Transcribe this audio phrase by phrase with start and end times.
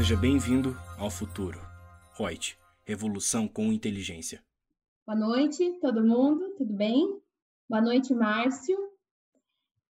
[0.00, 1.60] Seja bem-vindo ao futuro.
[2.16, 2.56] Reut,
[2.86, 4.42] revolução com inteligência.
[5.06, 7.20] Boa noite, todo mundo, tudo bem?
[7.68, 8.78] Boa noite, Márcio.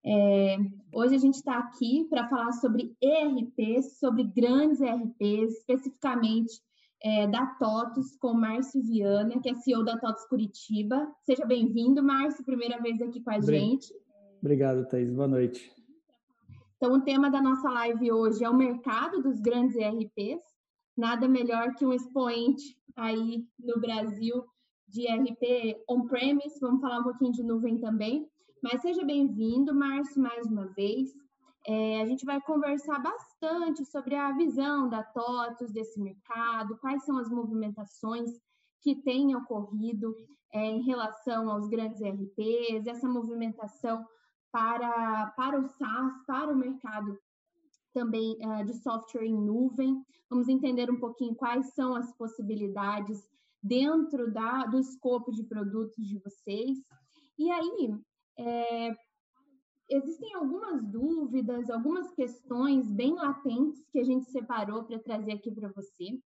[0.02, 0.56] É,
[0.94, 6.54] hoje a gente está aqui para falar sobre ERPs, sobre grandes ERPs, especificamente
[7.02, 11.06] é, da TOTUS, com Márcio Viana, que é CEO da TOTUS Curitiba.
[11.26, 13.92] Seja bem-vindo, Márcio, primeira vez aqui com a gente.
[14.40, 15.12] Obrigado, Thaís.
[15.12, 15.70] Boa noite.
[16.78, 20.44] Então, o tema da nossa live hoje é o mercado dos grandes ERPs.
[20.96, 24.44] Nada melhor que um expoente aí no Brasil
[24.86, 26.60] de ERP on-premise.
[26.60, 28.30] Vamos falar um pouquinho de nuvem também.
[28.62, 31.10] Mas seja bem-vindo, Márcio, mais uma vez.
[31.66, 37.18] É, a gente vai conversar bastante sobre a visão da TOTUS desse mercado, quais são
[37.18, 38.30] as movimentações
[38.80, 40.14] que têm ocorrido
[40.52, 44.06] é, em relação aos grandes ERPs, essa movimentação
[44.50, 47.18] para, para o SaaS, para o mercado
[47.92, 50.02] também uh, de software em nuvem.
[50.30, 53.18] Vamos entender um pouquinho quais são as possibilidades
[53.62, 56.78] dentro da, do escopo de produtos de vocês.
[57.38, 57.94] E aí,
[58.38, 58.94] é,
[59.88, 65.72] existem algumas dúvidas, algumas questões bem latentes que a gente separou para trazer aqui para
[65.72, 66.20] você.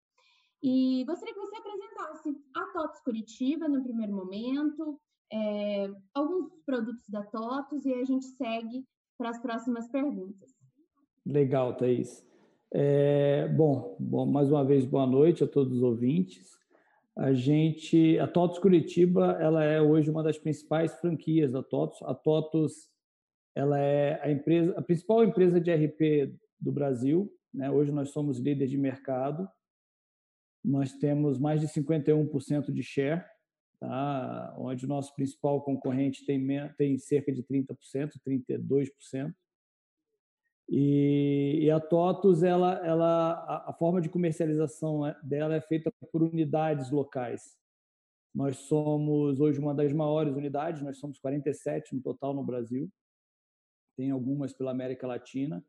[0.63, 5.01] E gostaria que você apresentasse a TOTS Curitiba no primeiro momento,
[5.33, 8.85] é, alguns produtos da TOTUS e a gente segue
[9.17, 10.51] para as próximas perguntas.
[11.25, 12.27] Legal, Thaís.
[12.75, 16.53] É, bom, bom, mais uma vez, boa noite a todos os ouvintes.
[17.17, 22.03] A gente, a TOTUS Curitiba, ela é hoje uma das principais franquias da TOTUS.
[22.03, 22.91] A TOTUS,
[23.55, 27.33] ela é a empresa, a principal empresa de RP do Brasil.
[27.53, 27.71] Né?
[27.71, 29.49] Hoje nós somos líderes de mercado.
[30.65, 33.25] Nós temos mais de 51% de share
[33.83, 34.55] tá?
[34.57, 39.35] onde o nosso principal concorrente tem, tem cerca de 30%, 32%.
[40.69, 45.93] E, e a TOTUS, ela, ela, a, a forma de comercialização é, dela é feita
[46.13, 47.59] por unidades locais.
[48.33, 52.89] Nós somos hoje uma das maiores unidades, nós somos 47 no total no Brasil,
[53.97, 55.63] tem algumas pela América Latina,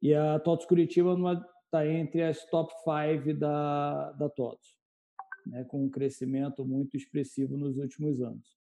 [0.00, 1.16] e a TOTUS Curitiba
[1.64, 4.79] está entre as top 5 da, da TOTUS
[5.46, 8.58] né, com um crescimento muito expressivo nos últimos anos.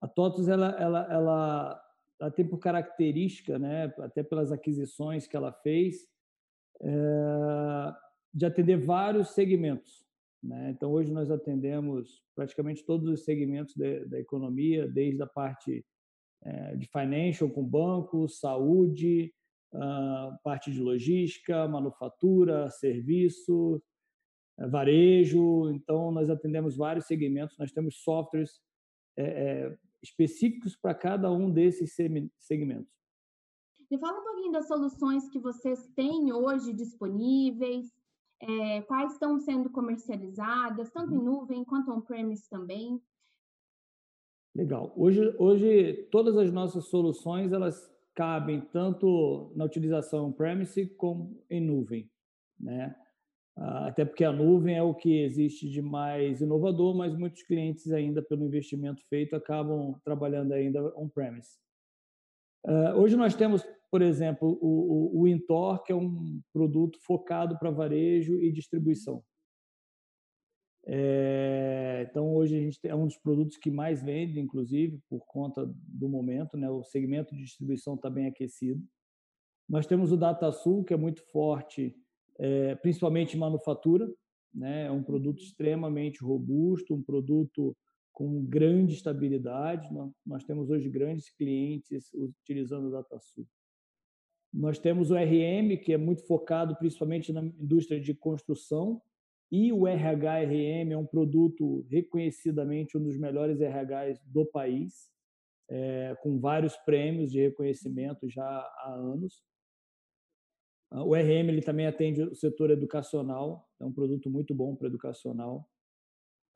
[0.00, 1.84] A TOTUS ela, ela, ela,
[2.20, 6.06] ela tem por característica, né, até pelas aquisições que ela fez,
[6.80, 7.94] é,
[8.32, 10.04] de atender vários segmentos.
[10.42, 10.70] Né?
[10.70, 15.84] Então, hoje nós atendemos praticamente todos os segmentos de, da economia, desde a parte
[16.42, 19.32] é, de financial com banco, saúde,
[19.72, 23.82] uh, parte de logística, manufatura, serviço,
[24.58, 25.70] varejo.
[25.70, 28.60] Então, nós atendemos vários segmentos, nós temos softwares
[29.16, 31.94] é, é, específicos para cada um desses
[32.38, 32.94] segmentos.
[33.90, 37.86] Me fala um pouquinho das soluções que vocês têm hoje disponíveis,
[38.40, 41.24] é, quais estão sendo comercializadas, tanto em uhum.
[41.24, 43.00] nuvem quanto on-premise também.
[44.54, 44.92] Legal.
[44.96, 52.10] Hoje, hoje, todas as nossas soluções elas cabem tanto na utilização on-premise como em nuvem.
[52.58, 52.96] Né?
[53.56, 57.90] Ah, até porque a nuvem é o que existe de mais inovador, mas muitos clientes
[57.90, 61.58] ainda pelo investimento feito acabam trabalhando ainda on-premise.
[62.66, 68.40] Ah, hoje nós temos, por exemplo, o, Intor, que é um produto focado para varejo
[68.42, 69.24] e distribuição.
[70.88, 75.66] É, então hoje a gente é um dos produtos que mais vende, inclusive por conta
[75.66, 76.70] do momento, né?
[76.70, 78.80] O segmento de distribuição está bem aquecido.
[79.68, 81.96] Nós temos o DataSul, que é muito forte
[82.38, 84.08] é, principalmente manufatura.
[84.54, 84.86] Né?
[84.86, 87.76] É um produto extremamente robusto, um produto
[88.12, 89.88] com grande estabilidade.
[90.24, 93.46] Nós temos hoje grandes clientes utilizando o DataSul.
[94.52, 99.02] Nós temos o RM, que é muito focado principalmente na indústria de construção,
[99.52, 105.10] e o RH-RM é um produto reconhecidamente um dos melhores RHs do país,
[105.68, 109.42] é, com vários prêmios de reconhecimento já há anos.
[110.96, 114.88] Ah, o RM ele também atende o setor educacional, é um produto muito bom para
[114.88, 115.68] educacional.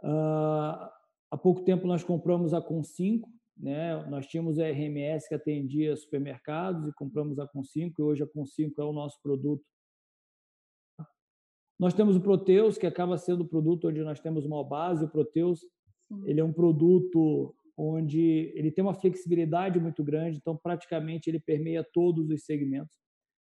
[0.02, 0.88] Uh,
[1.30, 3.20] há pouco tempo nós compramos a Com5,
[3.54, 4.02] né?
[4.08, 8.72] nós tínhamos a RMS que atendia supermercados e compramos a Com5 e hoje a Com5
[8.78, 9.62] é o nosso produto.
[11.78, 15.04] Nós temos o Proteus, que acaba sendo o produto onde nós temos uma base.
[15.04, 15.60] O Proteus
[16.24, 21.84] ele é um produto onde ele tem uma flexibilidade muito grande, então praticamente ele permeia
[21.84, 23.00] todos os segmentos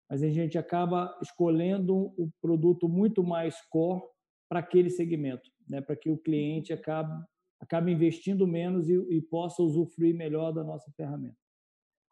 [0.09, 4.01] mas a gente acaba escolhendo o produto muito mais core
[4.49, 5.81] para aquele segmento, né?
[5.81, 7.23] para que o cliente acabe,
[7.59, 11.37] acabe investindo menos e, e possa usufruir melhor da nossa ferramenta.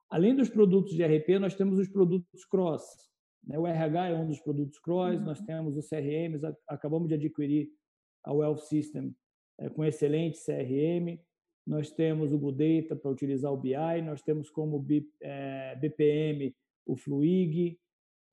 [0.10, 2.84] Além dos produtos de RP, nós temos os produtos cross.
[3.46, 3.58] Né?
[3.58, 5.26] O RH é um dos produtos cross, uhum.
[5.26, 7.70] nós temos o CRM, acabamos de adquirir
[8.24, 9.16] a Wealth System
[9.60, 11.20] é, com excelente CRM,
[11.66, 16.54] nós temos o Good Data para utilizar o BI, nós temos como BPM
[16.86, 17.78] o Fluig,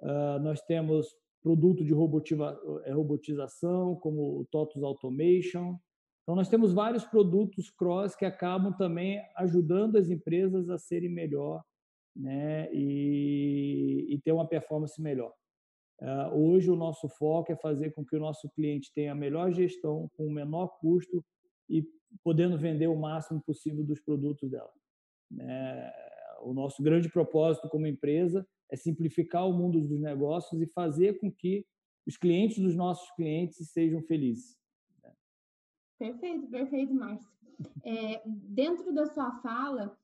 [0.03, 1.93] ah, nós temos produto de
[2.85, 5.79] é, robotização, como o TOTUS Automation.
[6.23, 11.63] Então, nós temos vários produtos cross que acabam também ajudando as empresas a serem melhor
[12.15, 15.33] né, e, e ter uma performance melhor.
[16.01, 19.51] Uh, hoje, o nosso foco é fazer com que o nosso cliente tenha a melhor
[19.53, 21.25] gestão, com o menor custo
[21.69, 21.87] e
[22.23, 24.71] podendo vender o máximo possível dos produtos dela.
[25.39, 26.10] É,
[26.43, 31.31] o nosso grande propósito como empresa é simplificar o mundo dos negócios e fazer com
[31.31, 31.67] que
[32.07, 34.57] os clientes dos nossos clientes sejam felizes.
[35.03, 35.13] Né?
[35.99, 37.31] Perfeito, perfeito, Márcio.
[37.85, 39.97] É, dentro da sua fala,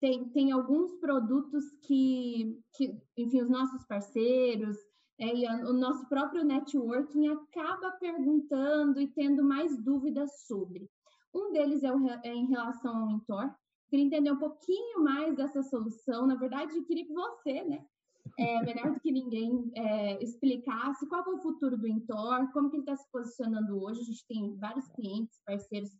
[0.00, 4.76] tem, tem alguns produtos que, que, enfim, os nossos parceiros
[5.18, 10.88] é, e a, o nosso próprio networking acaba perguntando e tendo mais dúvidas sobre.
[11.34, 13.54] Um deles é, o, é em relação ao Mentor.
[13.90, 16.26] Queria entender um pouquinho mais dessa solução.
[16.26, 17.84] Na verdade, queria que você, né,
[18.38, 22.76] é, melhor do que ninguém, é, explicasse qual é o futuro do Intor, como que
[22.76, 24.00] ele está se posicionando hoje.
[24.00, 25.90] A gente tem vários clientes, parceiros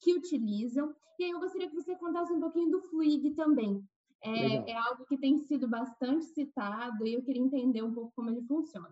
[0.00, 0.94] que utilizam.
[1.18, 3.84] E aí eu gostaria que você contasse um pouquinho do Fluid também.
[4.22, 8.30] É, é, algo que tem sido bastante citado e eu queria entender um pouco como
[8.30, 8.88] ele funciona.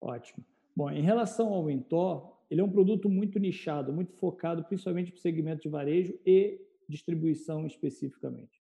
[0.00, 0.42] Ótimo.
[0.74, 5.18] Bom, em relação ao Intor, ele é um produto muito nichado, muito focado principalmente para
[5.18, 6.58] o segmento de varejo e
[6.90, 8.60] distribuição especificamente.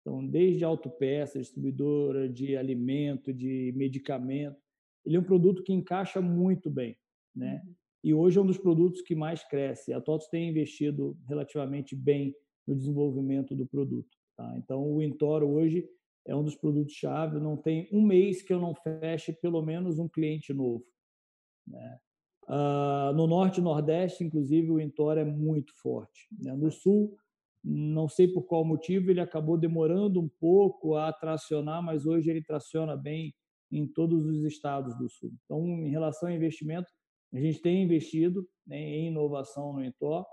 [0.00, 4.56] Então, desde autopeça, distribuidora de alimento, de medicamento,
[5.04, 6.96] ele é um produto que encaixa muito bem,
[7.34, 7.62] né?
[7.66, 7.74] Uhum.
[8.04, 9.92] E hoje é um dos produtos que mais cresce.
[9.92, 12.34] A TOTOS tem investido relativamente bem
[12.66, 14.16] no desenvolvimento do produto.
[14.36, 14.54] Tá?
[14.56, 15.88] Então, o Intoro hoje
[16.26, 17.40] é um dos produtos-chave.
[17.40, 20.84] Não tem um mês que eu não feche pelo menos um cliente novo.
[21.66, 21.98] Né?
[22.44, 26.28] Uh, no norte e nordeste, inclusive, o Intor é muito forte.
[26.38, 26.54] Né?
[26.54, 27.16] No sul,
[27.68, 32.42] não sei por qual motivo, ele acabou demorando um pouco a tracionar, mas hoje ele
[32.42, 33.34] traciona bem
[33.70, 35.30] em todos os estados do sul.
[35.44, 36.90] Então, em relação ao investimento,
[37.32, 40.24] a gente tem investido né, em inovação no Intor.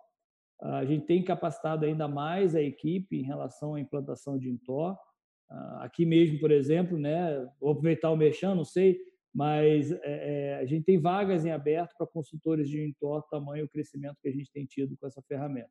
[0.62, 4.98] A gente tem capacitado ainda mais a equipe em relação à implantação de Intor.
[5.50, 8.98] Ah, aqui mesmo, por exemplo, né, vou aproveitar o Mexão, não sei,
[9.34, 13.70] mas é, é, a gente tem vagas em aberto para consultores de Intor, tamanho e
[13.70, 15.70] crescimento que a gente tem tido com essa ferramenta.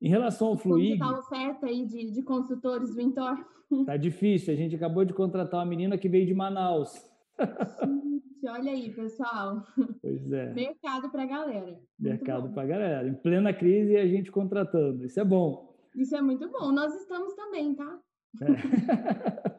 [0.00, 0.98] Em relação ao Fluig...
[0.98, 3.44] Como está a oferta aí de, de consultores do Intor?
[3.70, 4.54] Está difícil.
[4.54, 6.92] A gente acabou de contratar uma menina que veio de Manaus.
[7.38, 9.62] Gente, olha aí, pessoal.
[10.00, 10.52] Pois é.
[10.52, 11.78] Mercado para galera.
[11.98, 13.08] Mercado para galera.
[13.08, 15.04] Em plena crise, a gente contratando.
[15.04, 15.76] Isso é bom.
[15.96, 16.70] Isso é muito bom.
[16.72, 17.98] Nós estamos também, tá?
[18.42, 19.58] É.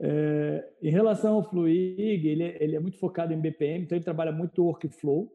[0.00, 4.04] É, em relação ao Fluig, ele, é, ele é muito focado em BPM, então ele
[4.04, 5.32] trabalha muito workflow,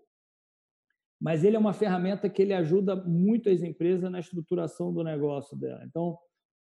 [1.22, 5.56] mas ele é uma ferramenta que ele ajuda muito as empresas na estruturação do negócio
[5.56, 5.84] dela.
[5.86, 6.18] Então,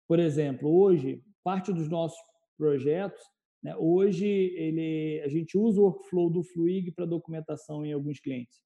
[0.07, 2.21] por exemplo, hoje, parte dos nossos
[2.59, 3.23] projetos,
[3.63, 8.61] né, hoje ele, a gente usa o workflow do Fluig para documentação em alguns clientes.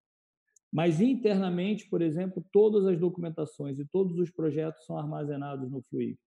[0.72, 6.18] Mas internamente, por exemplo, todas as documentações e todos os projetos são armazenados no Fluig.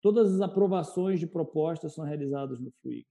[0.00, 3.04] Todas as aprovações de propostas são realizadas no Fluig.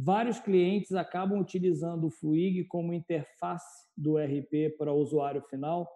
[0.00, 5.90] Vários clientes acabam utilizando o Fluig como interface do RP para o usuário final,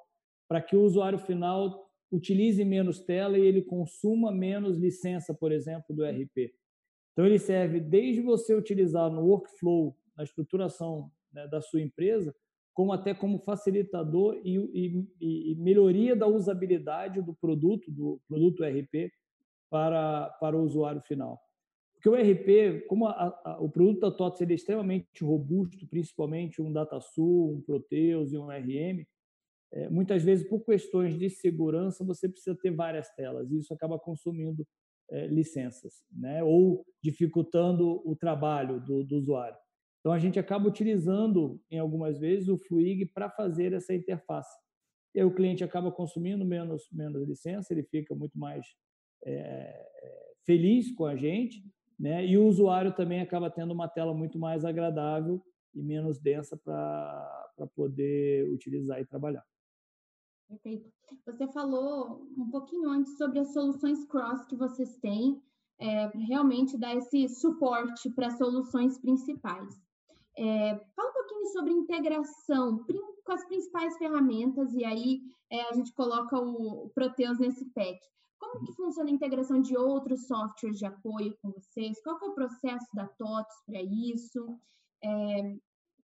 [0.49, 5.95] para que o usuário final utilize menos tela e ele consuma menos licença, por exemplo,
[5.95, 6.53] do RP.
[7.13, 12.35] Então, ele serve desde você utilizar no workflow, na estruturação né, da sua empresa,
[12.75, 19.13] como até como facilitador e, e, e, melhoria da usabilidade do produto, do produto RP,
[19.71, 21.41] para, para o usuário final.
[22.03, 26.73] Porque o RP, como a, a, o produto da TOTS é extremamente robusto, principalmente um
[26.73, 29.07] DataSul, um Proteus e um RM,
[29.73, 34.01] é, muitas vezes, por questões de segurança, você precisa ter várias telas, e isso acaba
[34.01, 34.67] consumindo
[35.11, 36.43] é, licenças, né?
[36.43, 39.57] ou dificultando o trabalho do, do usuário.
[40.01, 44.59] Então, a gente acaba utilizando, em algumas vezes, o Fluig para fazer essa interface.
[45.15, 48.67] E aí o cliente acaba consumindo menos, menos licença, ele fica muito mais
[49.25, 49.87] é,
[50.45, 51.63] feliz com a gente,
[52.03, 52.27] né?
[52.27, 55.41] E o usuário também acaba tendo uma tela muito mais agradável
[55.73, 59.45] e menos densa para poder utilizar e trabalhar.
[60.49, 60.91] Perfeito.
[61.25, 65.41] Você falou um pouquinho antes sobre as soluções cross que vocês têm,
[65.79, 69.81] é, realmente dar esse suporte para soluções principais.
[70.37, 72.85] É, fala um pouquinho sobre integração
[73.25, 78.01] com as principais ferramentas, e aí é, a gente coloca o, o Proteus nesse pack.
[78.43, 82.03] Como que funciona a integração de outros softwares de apoio com vocês?
[82.03, 84.59] Qual é o processo da TOTOS para isso?
[85.01, 85.57] É,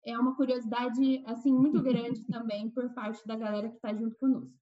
[0.07, 4.57] é uma curiosidade assim muito grande também por parte da galera que está junto conosco.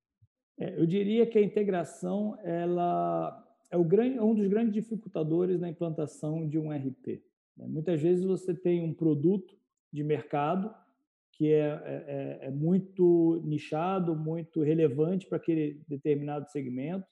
[0.58, 5.68] É, eu diria que a integração ela é, grande, é um dos grandes dificultadores na
[5.68, 7.22] implantação de um RP.
[7.58, 7.66] Né?
[7.68, 9.54] Muitas vezes você tem um produto
[9.92, 10.74] de mercado
[11.32, 17.06] que é, é, é, é muito nichado, muito relevante para aquele determinado segmento.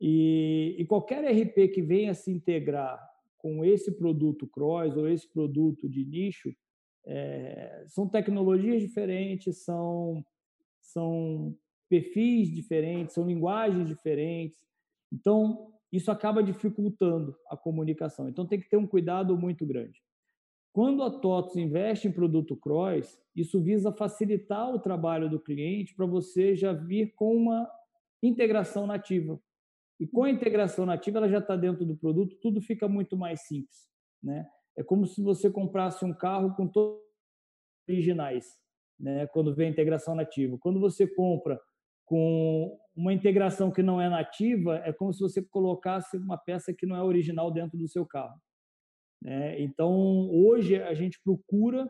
[0.00, 2.98] E, e, qualquer RP que venha se integrar
[3.36, 6.54] com esse produto cross ou esse produto de nicho,
[7.06, 10.24] é, são tecnologias diferentes, são,
[10.80, 11.54] são
[11.88, 14.58] perfis diferentes, são linguagens diferentes.
[15.12, 18.28] Então, isso acaba dificultando a comunicação.
[18.28, 20.00] Então, tem que ter um cuidado muito grande.
[20.72, 26.06] Quando a TOTOS investe em produto cross, isso visa facilitar o trabalho do cliente para
[26.06, 27.68] você já vir com uma
[28.22, 29.40] integração nativa.
[30.00, 33.42] E com a integração nativa, ela já está dentro do produto, tudo fica muito mais
[33.42, 33.86] simples.
[34.22, 34.46] Né?
[34.76, 36.98] É como se você comprasse um carro com todos
[37.86, 38.46] originais,
[38.98, 39.26] né?
[39.26, 40.56] quando vem a integração nativa.
[40.58, 41.60] Quando você compra
[42.06, 46.86] com uma integração que não é nativa, é como se você colocasse uma peça que
[46.86, 48.40] não é original dentro do seu carro.
[49.22, 49.60] Né?
[49.60, 51.86] Então, hoje a gente procura,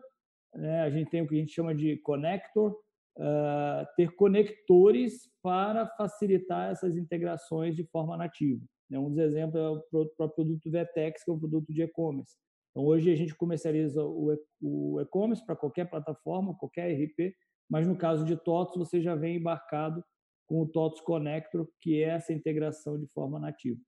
[0.52, 2.76] né, a gente tem o que a gente chama de connector,
[3.20, 8.60] uh, ter conectores para facilitar essas integrações de forma nativa.
[8.90, 8.98] Né?
[8.98, 9.80] Um dos exemplos é o
[10.16, 12.34] próprio produto Vetex, que é um produto de e-commerce.
[12.70, 17.34] Então, hoje a gente comercializa o e-commerce para qualquer plataforma, qualquer RP,
[17.68, 20.04] mas no caso de TOTOS, você já vem embarcado
[20.46, 23.78] com o TOTOS Connector, que é essa integração de forma nativa.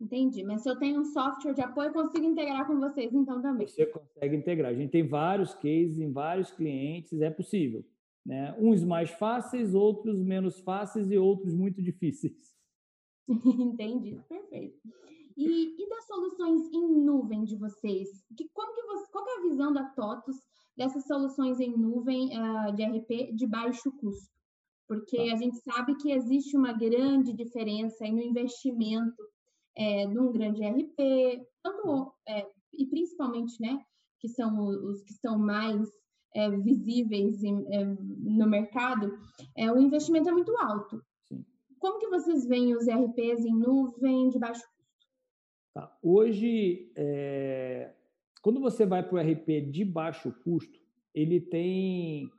[0.00, 3.42] Entendi, mas se eu tenho um software de apoio, eu consigo integrar com vocês então
[3.42, 3.66] também.
[3.66, 4.70] Você consegue integrar.
[4.70, 7.84] A gente tem vários cases em vários clientes, é possível.
[8.24, 8.56] Né?
[8.58, 12.54] Uns mais fáceis, outros menos fáceis e outros muito difíceis.
[13.28, 14.78] Entendi, perfeito.
[15.36, 18.08] E, e, das soluções em nuvem de vocês?
[18.36, 20.36] Que, como que você, qual que é a visão da TOTUS
[20.76, 24.30] dessas soluções em nuvem uh, de RP de baixo custo?
[24.88, 25.34] Porque tá.
[25.34, 29.22] a gente sabe que existe uma grande diferença no investimento
[29.76, 33.80] é, num grande RP, tanto, é, e principalmente, né,
[34.18, 35.88] que são os que estão mais
[36.34, 39.18] é, visíveis em, é, no mercado,
[39.56, 41.02] é, o investimento é muito alto.
[41.28, 41.44] Sim.
[41.78, 45.08] Como que vocês veem os RPs em nuvem de baixo custo?
[45.74, 45.98] Tá.
[46.02, 47.92] Hoje, é,
[48.42, 50.78] quando você vai para o RP de baixo custo,
[51.14, 52.30] ele tem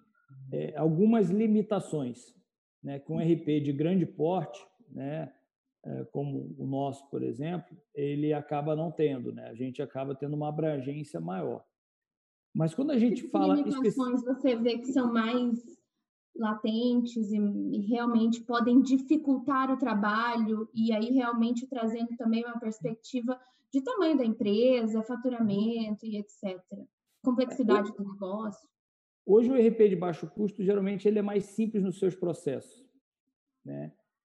[0.75, 2.33] algumas limitações.
[2.83, 2.99] Né?
[2.99, 4.59] Com um RP de grande porte,
[4.89, 5.31] né?
[5.83, 9.47] Eh, como o nosso, por exemplo, ele acaba não tendo, né?
[9.47, 11.63] A gente acaba tendo uma abrangência maior.
[12.53, 13.55] Mas quando a gente que fala.
[13.55, 15.59] limitações você vê que são mais
[16.35, 23.39] latentes e, e, realmente podem dificultar o trabalho, e aí realmente trazendo também uma perspectiva
[23.71, 26.61] de tamanho da empresa, faturamento e etc.
[27.23, 28.69] Complexidade é, do negócio.
[29.25, 32.85] Hoje o RP de baixo custo, geralmente, ele é mais simples nos seus processos.
[33.63, 33.93] Né?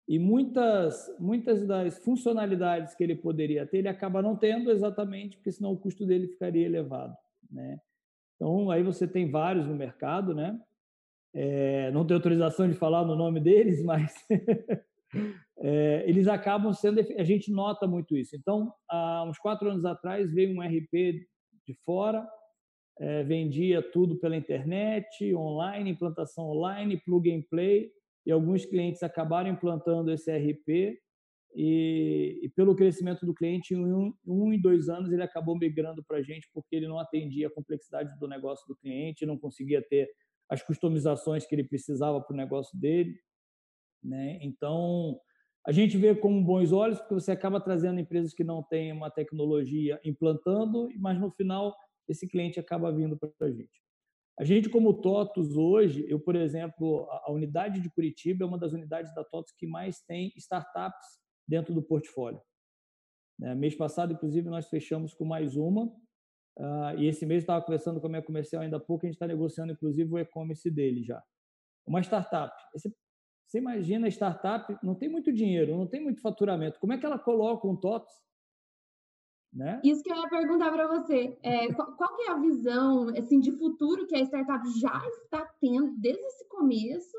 [0.09, 5.51] E muitas, muitas das funcionalidades que ele poderia ter, ele acaba não tendo exatamente, porque
[5.51, 7.17] senão o custo dele ficaria elevado.
[7.51, 7.81] Né?
[8.37, 10.59] Então, aí você tem vários no mercado, né?
[11.35, 14.15] É, não tenho autorização de falar no nome deles, mas
[15.59, 17.01] é, eles acabam sendo.
[17.19, 18.37] A gente nota muito isso.
[18.37, 21.27] Então, há uns quatro anos atrás, veio um RP
[21.67, 22.27] de fora,
[23.01, 27.91] é, vendia tudo pela internet, online, implantação online, plug and play
[28.27, 30.99] e alguns clientes acabaram implantando esse RP
[31.55, 36.19] e, e pelo crescimento do cliente, em um, um dois anos ele acabou migrando para
[36.19, 40.11] a gente porque ele não atendia a complexidade do negócio do cliente, não conseguia ter
[40.51, 43.19] as customizações que ele precisava para o negócio dele.
[44.03, 44.39] Né?
[44.43, 45.19] Então,
[45.67, 49.11] a gente vê com bons olhos porque você acaba trazendo empresas que não têm uma
[49.11, 51.75] tecnologia implantando, mas no final
[52.09, 53.86] esse cliente acaba vindo para a gente.
[54.39, 58.73] A gente, como TOTUS, hoje, eu, por exemplo, a unidade de Curitiba é uma das
[58.73, 62.41] unidades da TOTUS que mais tem startups dentro do portfólio.
[63.39, 67.99] Né, mês passado, inclusive, nós fechamos com mais uma, uh, e esse mês estava conversando
[67.99, 71.03] com a minha comercial ainda há pouco, a gente está negociando, inclusive, o e-commerce dele
[71.03, 71.23] já.
[71.87, 72.55] Uma startup.
[72.75, 76.79] Você imagina, a startup não tem muito dinheiro, não tem muito faturamento.
[76.79, 78.13] Como é que ela coloca um TOTUS
[79.57, 79.81] né?
[79.83, 81.37] Isso que eu ia perguntar para você.
[81.43, 85.97] É, qual, qual é a visão assim, de futuro que a startup já está tendo
[85.97, 87.17] desde esse começo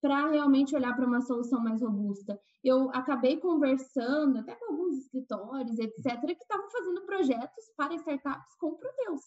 [0.00, 2.38] para realmente olhar para uma solução mais robusta?
[2.62, 8.74] Eu acabei conversando até com alguns escritórios, etc., que estavam fazendo projetos para startups com
[8.74, 9.22] Proteus.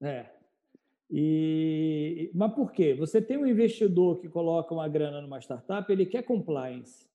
[0.00, 0.30] É.
[1.10, 2.94] E, mas por quê?
[2.94, 7.06] Você tem um investidor que coloca uma grana numa startup, ele quer compliance.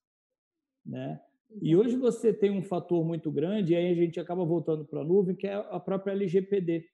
[0.85, 1.19] né?
[1.61, 5.01] E hoje você tem um fator muito grande, e aí a gente acaba voltando para
[5.01, 6.85] a nuvem, que é a própria LGPD.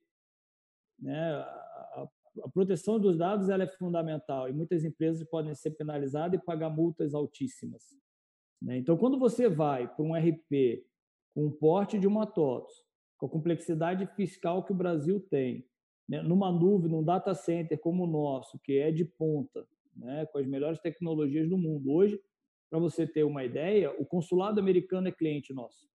[0.99, 1.17] Né?
[1.17, 2.09] A,
[2.43, 6.69] a proteção dos dados ela é fundamental e muitas empresas podem ser penalizadas e pagar
[6.69, 7.83] multas altíssimas.
[8.61, 8.77] Né?
[8.77, 10.85] Então, quando você vai para um RP
[11.33, 12.83] com o porte de uma TOTOS,
[13.17, 15.65] com a complexidade fiscal que o Brasil tem,
[16.07, 16.21] né?
[16.21, 20.25] numa nuvem, num data center como o nosso, que é de ponta, né?
[20.27, 21.91] com as melhores tecnologias do mundo.
[21.91, 22.19] Hoje,
[22.69, 25.87] para você ter uma ideia, o consulado americano é cliente nosso.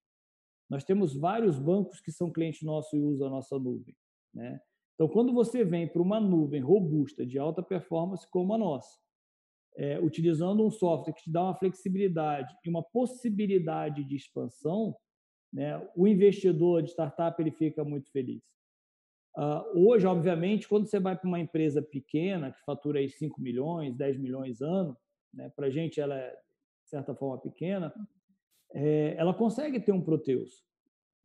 [0.68, 3.94] Nós temos vários bancos que são clientes nossos e usam a nossa nuvem.
[4.32, 4.60] Né?
[4.94, 8.98] Então, quando você vem para uma nuvem robusta, de alta performance como a nossa,
[9.76, 14.96] é, utilizando um software que te dá uma flexibilidade e uma possibilidade de expansão,
[15.52, 18.42] né, o investidor de startup ele fica muito feliz.
[19.36, 23.96] Uh, hoje, obviamente, quando você vai para uma empresa pequena, que fatura aí 5 milhões,
[23.96, 24.96] 10 milhões ano,
[25.32, 26.36] né, para a gente ela é,
[26.88, 27.92] certa forma, pequena,
[28.72, 30.64] é, ela consegue ter um Proteus.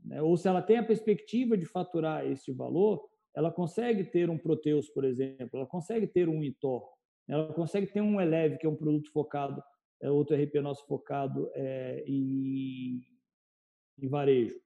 [0.04, 0.22] Né?
[0.22, 4.90] Ou se ela tem a perspectiva de faturar esse valor, ela consegue ter um Proteus,
[4.90, 6.88] por exemplo, ela consegue ter um Itor,
[7.28, 9.64] ela consegue ter um Eleve, que é um produto focado,
[10.02, 13.02] é outro RP nosso focado é, em,
[13.98, 14.60] em varejo.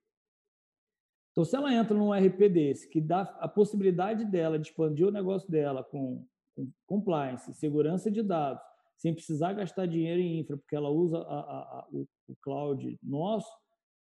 [1.32, 5.12] Então, se ela entra num RP desse, que dá a possibilidade dela de expandir o
[5.12, 8.64] negócio dela com, com compliance, segurança de dados,
[8.98, 12.98] sem precisar gastar dinheiro em infra, porque ela usa a, a, a, o, o, cloud
[13.02, 13.52] nosso,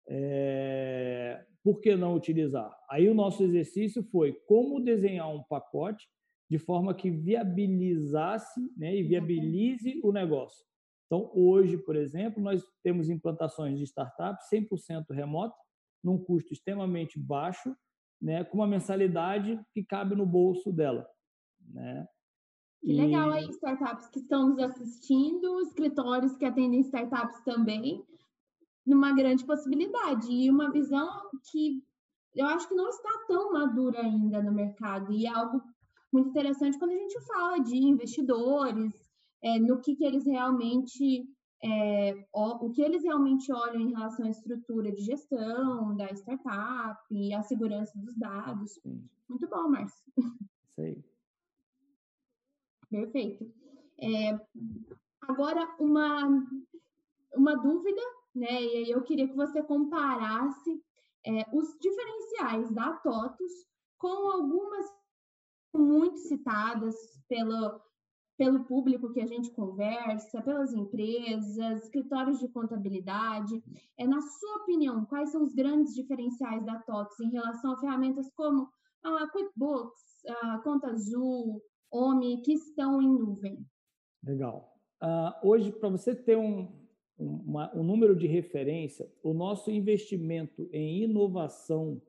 [0.09, 2.75] é, por que não utilizar?
[2.89, 6.07] Aí o nosso exercício foi como desenhar um pacote
[6.49, 10.65] de forma que viabilizasse né, e viabilize o negócio.
[11.05, 15.55] Então, hoje, por exemplo, nós temos implantações de startups 100% remota,
[16.03, 17.75] num custo extremamente baixo,
[18.21, 21.07] né, com uma mensalidade que cabe no bolso dela.
[21.69, 22.07] Né?
[22.81, 28.03] Que legal aí, startups que estão nos assistindo, escritórios que atendem startups também,
[28.85, 30.31] numa grande possibilidade.
[30.31, 31.83] E uma visão que
[32.35, 35.11] eu acho que não está tão madura ainda no mercado.
[35.11, 35.61] E é algo
[36.13, 38.93] muito interessante quando a gente fala de investidores,
[39.41, 41.27] é, no que, que eles realmente
[41.63, 46.99] é, o, o que eles realmente olham em relação à estrutura de gestão da startup
[47.11, 48.79] e a segurança dos dados.
[49.27, 50.03] Muito bom, Márcio.
[50.69, 51.03] Isso aí.
[52.89, 53.51] Perfeito.
[53.99, 54.39] É,
[55.21, 56.47] agora, uma,
[57.35, 58.01] uma dúvida,
[58.33, 58.63] né?
[58.63, 60.81] E aí eu queria que você comparasse
[61.25, 63.51] é, os diferenciais da TOTUS
[63.97, 64.85] com algumas
[65.73, 66.95] muito citadas
[67.27, 67.81] pelo,
[68.37, 73.61] pelo público que a gente conversa, pelas empresas, escritórios de contabilidade.
[73.97, 78.29] É, na sua opinião, quais são os grandes diferenciais da TOTS em relação a ferramentas
[78.35, 78.69] como
[79.03, 83.65] a QuickBooks, a Conta Azul, OMI, que estão em nuvem?
[84.23, 84.77] Legal.
[85.01, 86.71] Uh, hoje, para você ter um,
[87.17, 92.01] uma, um número de referência, o nosso investimento em inovação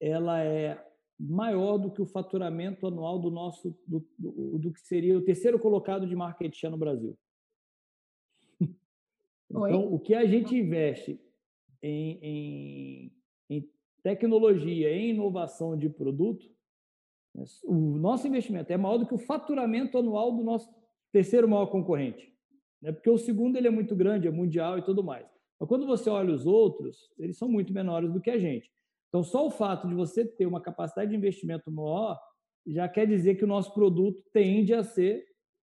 [0.00, 0.82] ela é
[1.18, 5.58] maior do que o faturamento anual do nosso do, do, do que seria o terceiro
[5.58, 7.16] colocado de market share no Brasil.
[9.50, 9.70] Oi?
[9.70, 11.18] Então, o que a gente investe
[11.82, 13.12] em, em,
[13.48, 13.70] em
[14.02, 16.54] tecnologia, em inovação de produto,
[17.64, 20.68] o nosso investimento é maior do que o faturamento anual do nosso
[21.12, 22.32] terceiro maior concorrente.
[22.80, 22.92] Né?
[22.92, 25.26] Porque o segundo ele é muito grande, é mundial e tudo mais.
[25.58, 28.70] Mas quando você olha os outros, eles são muito menores do que a gente.
[29.08, 32.20] Então, só o fato de você ter uma capacidade de investimento maior
[32.66, 35.24] já quer dizer que o nosso produto tende a ser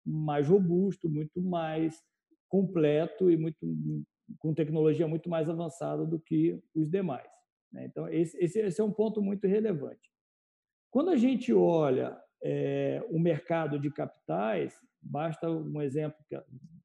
[0.04, 2.02] mais robusto, muito mais
[2.48, 3.58] completo e muito
[4.38, 7.28] com tecnologia muito mais avançada do que os demais.
[7.72, 7.86] Né?
[7.86, 10.11] Então, esse, esse, é um ponto muito relevante.
[10.92, 16.44] Quando a gente olha é, o mercado de capitais, basta um exemplo que é,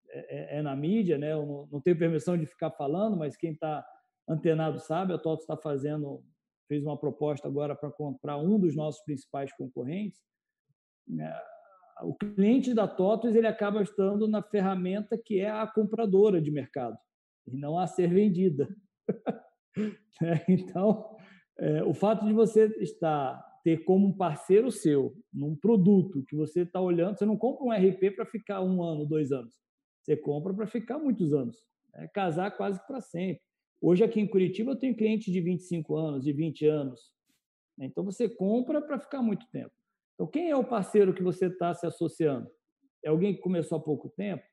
[0.10, 1.34] é, é na mídia, né?
[1.34, 3.86] eu não, tenho permissão de ficar falando, mas quem está
[4.28, 6.24] antenado sabe, a TOTO está fazendo
[6.70, 10.22] fez uma proposta agora para comprar um dos nossos principais concorrentes,
[11.08, 11.34] né,
[12.02, 16.98] o cliente da TOTOS ele acaba estando na ferramenta que é a compradora de mercado
[17.46, 18.68] e não a ser vendida.
[20.20, 21.16] Né, então,
[21.60, 26.62] é, o fato de você estar ter como um parceiro seu num produto que você
[26.62, 29.56] está olhando, você não compra um RP para ficar um ano, dois anos,
[30.02, 31.58] você compra para ficar muitos anos,
[31.96, 33.42] é casar quase para sempre.
[33.82, 37.12] Hoje, aqui em Curitiba, eu tenho clientes de 25 anos, de 20 anos.
[37.78, 39.74] Então, você compra para ficar muito tempo.
[40.14, 42.50] Então, quem é o parceiro que você está se associando?
[43.04, 44.44] É alguém que começou há pouco tempo?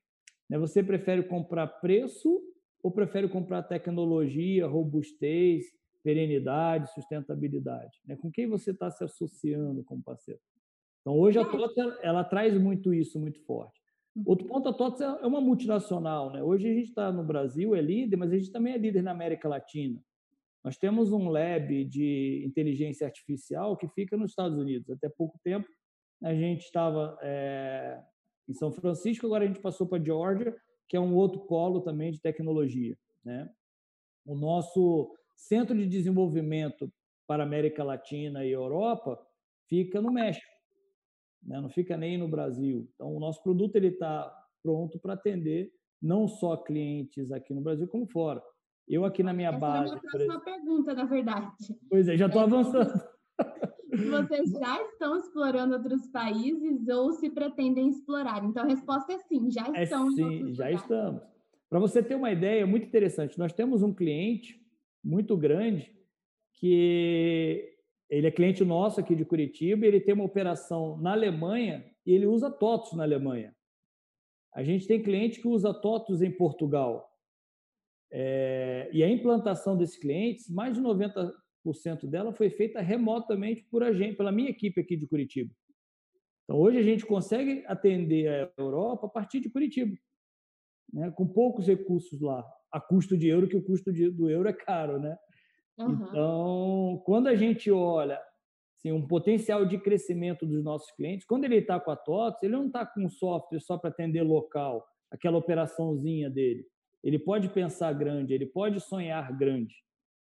[0.49, 2.43] Né, você prefere comprar preço
[2.83, 5.63] ou prefere comprar tecnologia, robustez,
[6.05, 7.99] perenidade, sustentabilidade?
[8.05, 10.39] Né, com quem você está se associando como parceiro?
[11.01, 13.81] Então, hoje a TOTA ela traz muito isso, muito forte.
[14.15, 14.23] Uhum.
[14.27, 16.31] Outro ponto, a TOTS é, é uma multinacional.
[16.31, 16.43] Né?
[16.43, 19.11] Hoje a gente está no Brasil, é líder, mas a gente também é líder na
[19.11, 19.99] América Latina.
[20.63, 24.89] Nós temos um lab de inteligência artificial que fica nos Estados Unidos.
[24.89, 25.67] Até pouco tempo
[26.23, 27.99] a gente estava é,
[28.47, 30.55] em São Francisco, agora a gente passou para Georgia,
[30.87, 32.97] que é um outro polo também de tecnologia.
[33.23, 33.49] Né?
[34.25, 36.91] O nosso centro de desenvolvimento
[37.27, 39.19] para América Latina e Europa
[39.67, 40.51] fica no México,
[41.43, 41.59] né?
[41.59, 42.89] não fica nem no Brasil.
[42.95, 45.71] Então, o nosso produto está pronto para atender
[46.01, 48.41] não só clientes aqui no Brasil, como fora.
[48.87, 49.85] Eu aqui na minha Essa base.
[49.85, 51.47] Essa é a próxima pergunta, na verdade.
[51.89, 52.93] Pois é, já estou é, avançando.
[53.95, 58.43] Vocês já estão explorando outros países ou se pretendem explorar?
[58.43, 60.07] Então a resposta é sim, já é estão.
[60.07, 60.81] É sim, já lugares.
[60.81, 61.23] estamos.
[61.69, 64.64] Para você ter uma ideia muito interessante, nós temos um cliente
[65.05, 65.95] muito grande
[66.55, 67.71] que
[68.09, 72.25] ele é cliente nosso aqui de Curitiba, ele tem uma operação na Alemanha e ele
[72.25, 73.55] usa TOTOS na Alemanha.
[74.53, 77.11] A gente tem cliente que usa TOTOS em Portugal.
[78.11, 81.33] É, e a implantação desses clientes, mais de 90%
[82.09, 85.53] dela foi feita remotamente por a gente, pela minha equipe aqui de Curitiba.
[86.43, 89.95] Então, hoje a gente consegue atender a Europa a partir de Curitiba,
[90.93, 94.49] né, com poucos recursos lá, a custo de euro, que o custo de, do euro
[94.49, 95.17] é caro, né?
[95.77, 95.93] Uhum.
[95.93, 98.19] Então, quando a gente olha
[98.77, 102.51] assim, um potencial de crescimento dos nossos clientes, quando ele está com a TOTS, ele
[102.51, 106.67] não está com um software só para atender local, aquela operaçãozinha dele.
[107.01, 109.73] Ele pode pensar grande, ele pode sonhar grande.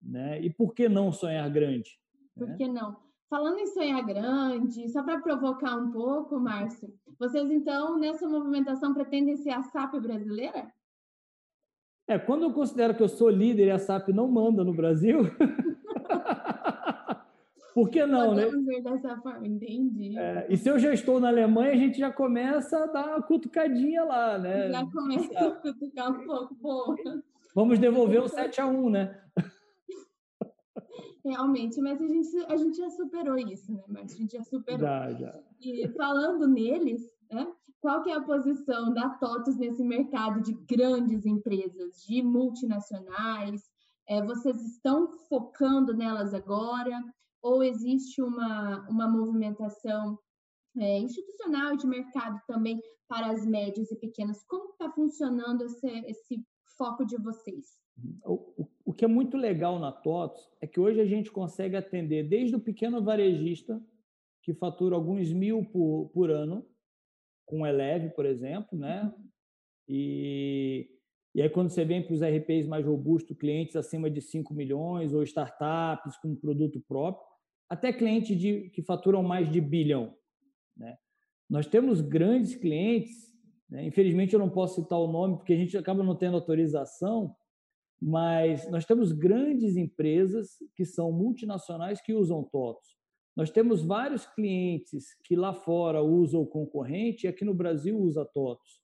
[0.02, 0.42] Né?
[0.42, 2.00] E por que não sonhar grande?
[2.38, 2.56] Por né?
[2.56, 2.96] que não?
[3.30, 9.36] Falando em sonhar grande, só para provocar um pouco, Márcio, vocês então, nessa movimentação, pretendem
[9.36, 10.72] ser a SAP brasileira?
[12.10, 15.20] É, quando eu considero que eu sou líder e a SAP não manda no Brasil,
[17.72, 18.46] Por que não, né?
[18.46, 18.74] Podemos né?
[18.74, 20.18] ver dessa forma, entendi.
[20.18, 23.22] É, e se eu já estou na Alemanha, a gente já começa a dar uma
[23.22, 24.70] cutucadinha lá, né?
[24.72, 26.96] Já começa a cutucar um pouco, boa.
[27.56, 29.22] Vamos devolver o 7 a 1 né?
[31.24, 33.84] Realmente, mas a gente, a gente já superou isso, né?
[33.88, 34.80] Mas a gente já superou.
[34.80, 35.40] Já, já.
[35.62, 37.52] E falando neles, né?
[37.82, 43.62] Qual que é a posição da TOTUS nesse mercado de grandes empresas, de multinacionais?
[44.08, 47.02] É, vocês estão focando nelas agora?
[47.42, 50.18] ou existe uma, uma movimentação
[50.78, 54.44] é, institucional de mercado também para as médias e pequenas?
[54.46, 56.44] Como está funcionando esse, esse
[56.78, 57.80] foco de vocês?
[58.24, 62.28] O, o, que é muito legal na TOTOS é que hoje a gente consegue atender
[62.28, 63.82] desde o pequeno varejista,
[64.42, 66.66] que fatura alguns mil por, por ano,
[67.50, 69.04] com Eleve, por exemplo, né?
[69.04, 69.30] Uhum.
[69.88, 70.88] E,
[71.34, 75.14] e aí, quando você vem para os RPs mais robustos, clientes acima de 5 milhões
[75.14, 77.26] ou startups com produto próprio,
[77.68, 80.16] até clientes de, que faturam mais de bilhão.
[80.78, 80.96] Né?
[81.50, 83.34] Nós temos grandes clientes,
[83.70, 83.86] né?
[83.86, 87.36] infelizmente eu não posso citar o nome porque a gente acaba não tendo autorização,
[88.02, 92.99] mas nós temos grandes empresas que são multinacionais que usam TOTOS.
[93.40, 98.26] Nós temos vários clientes que lá fora usam o concorrente e aqui no Brasil usa
[98.26, 98.82] TOTOS.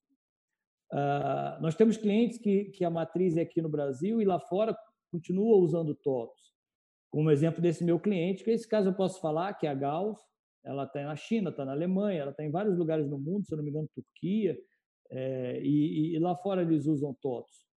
[0.93, 4.73] Uh, nós temos clientes que, que a matriz é aqui no Brasil e lá fora
[5.11, 6.53] continua usando TOTOS.
[7.11, 10.21] Como exemplo desse meu cliente, que esse caso eu posso falar, que é a Gauss,
[10.63, 13.53] ela está na China, está na Alemanha, ela está em vários lugares no mundo, se
[13.53, 14.57] eu não me engano, Turquia,
[15.11, 17.67] é, e, e, lá fora eles usam TOTOS.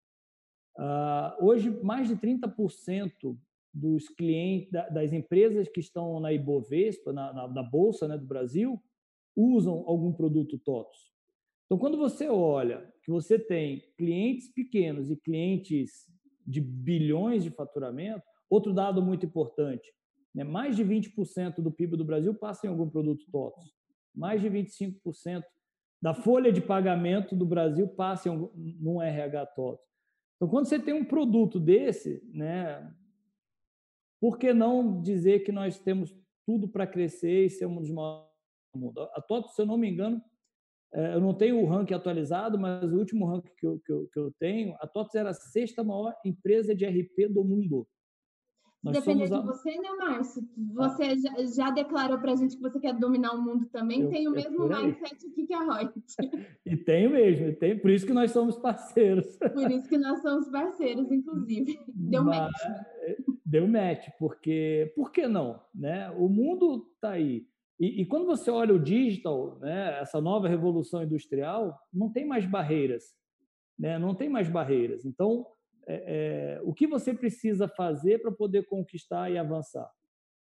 [0.79, 3.37] Uh, hoje, mais de 30%
[3.73, 8.83] dos clientes, das empresas que estão na Ibovespa, na, na, na Bolsa né, do Brasil,
[9.37, 11.13] usam algum produto TOTOS.
[11.67, 16.07] Então, quando você olha que você tem clientes pequenos e clientes
[16.47, 19.93] de bilhões de faturamento, Outro dado muito importante:
[20.35, 20.45] né?
[20.45, 23.73] mais de 20% do PIB do Brasil passa em algum produto TOTOS.
[24.15, 25.45] Mais de 25%
[26.01, 28.51] da folha de pagamento do Brasil passa em um,
[28.81, 29.87] num RH TOTOS.
[30.37, 32.89] Então, quando você tem um produto desse, né,
[34.21, 36.15] por que não dizer que nós temos
[36.47, 38.29] tudo para crescer e ser um dos maiores
[38.75, 39.01] do mundo?
[39.15, 40.23] A TOTOS, se eu não me engano,
[40.93, 44.09] é, eu não tenho o ranking atualizado, mas o último ranking que eu, que eu,
[44.13, 47.87] que eu tenho, a TOTOS era a sexta maior empresa de RP do mundo.
[48.83, 49.41] Nós Depender de a...
[49.41, 50.43] você, né, Márcio?
[50.75, 51.17] Você ah.
[51.17, 54.29] já, já, declarou para a gente que você quer dominar o mundo também, eu, tem
[54.29, 55.93] o mesmo mindset aqui que a Reut.
[56.65, 59.37] e tenho mesmo, tem, por isso que nós somos parceiros.
[59.37, 61.79] Por isso que nós somos parceiros, inclusive.
[61.93, 62.53] Deu Mas, match.
[63.49, 65.59] Deu match, porque por que não?
[65.75, 66.11] Né?
[66.11, 67.47] O mundo está aí.
[67.81, 72.45] E, e, quando você olha o digital, né, essa nova revolução industrial, não tem mais
[72.45, 73.15] barreiras.
[73.79, 73.99] Né?
[73.99, 75.07] Não tem mais barreiras.
[75.07, 75.47] Então,
[75.87, 79.91] é, é, o que você precisa fazer para poder conquistar e avançar.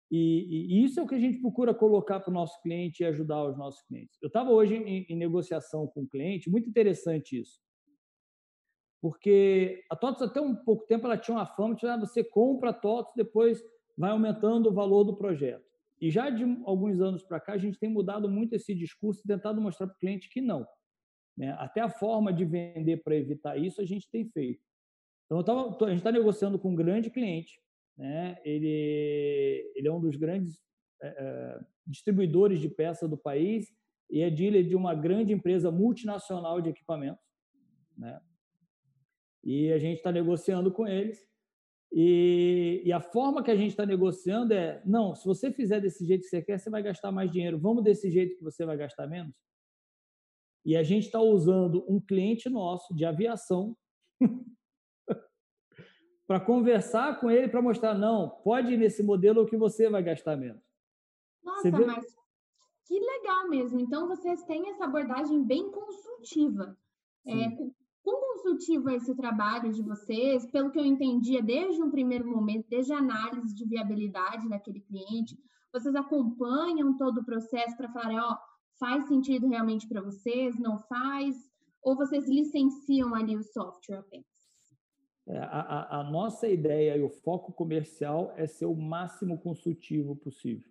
[0.09, 3.05] E, e, isso é o que a gente procura colocar para o nosso cliente e
[3.05, 4.17] ajudar os nossos clientes.
[4.21, 7.59] Eu estava hoje em, em, negociação com um cliente, muito interessante isso.
[9.03, 12.69] Porque a TOTS, até um pouco tempo, ela tinha uma fama de ah, você compra
[12.69, 13.61] a TOTS, depois
[13.97, 15.65] vai aumentando o valor do projeto.
[15.99, 19.27] E já de alguns anos para cá, a gente tem mudado muito esse discurso e
[19.27, 20.65] tentado mostrar para o cliente que não.
[21.37, 21.53] Né?
[21.59, 24.63] Até a forma de vender para evitar isso, a gente tem feito.
[25.25, 27.59] Então, tava, a gente está negociando com um grande cliente,
[27.97, 28.37] né?
[28.45, 30.61] ele, ele é um dos grandes
[31.01, 33.67] é, distribuidores de peça do país
[34.09, 37.21] e é dealer de uma grande empresa multinacional de equipamentos.
[37.97, 38.17] Né?
[39.43, 41.19] E a gente está negociando com eles.
[41.91, 46.05] E, e, a forma que a gente está negociando é: não, se você fizer desse
[46.05, 47.59] jeito que você quer, você vai gastar mais dinheiro.
[47.59, 49.35] Vamos desse jeito que você vai gastar menos?
[50.65, 53.77] E a gente está usando um cliente nosso de aviação
[56.25, 60.37] para conversar com ele para mostrar, não, pode ir nesse modelo que você vai gastar
[60.37, 60.63] menos.
[61.43, 62.15] Nossa, mas
[62.85, 63.79] que legal mesmo.
[63.79, 66.77] Então, vocês têm essa abordagem bem consultiva.
[67.25, 67.49] É,
[68.03, 70.45] quão consultivo é esse trabalho de vocês?
[70.47, 75.37] Pelo que eu entendia, desde um primeiro momento, desde a análise de viabilidade daquele cliente,
[75.71, 78.37] vocês acompanham todo o processo para falar, ó,
[78.79, 81.35] faz sentido realmente para vocês, não faz?
[81.81, 84.25] Ou vocês licenciam ali o software apenas?
[85.25, 90.69] É, a, a, nossa ideia e o foco comercial é ser o máximo consultivo possível.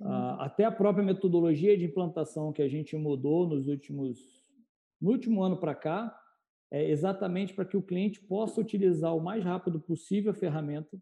[0.00, 4.18] Ah, até a própria metodologia de implantação que a gente mudou nos últimos,
[5.00, 6.18] no último ano para cá,
[6.70, 11.00] é exatamente para que o cliente possa utilizar o mais rápido possível a ferramenta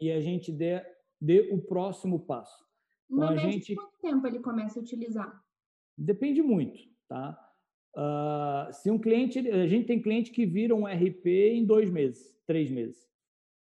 [0.00, 0.84] e a gente dê,
[1.20, 2.64] dê o próximo passo.
[3.10, 3.74] Então, a gente...
[3.74, 5.42] quanto tempo ele começa a utilizar?
[5.96, 7.42] Depende muito, tá?
[7.96, 12.36] Uh, se um cliente, a gente tem cliente que vira um RP em dois meses,
[12.46, 13.06] três meses.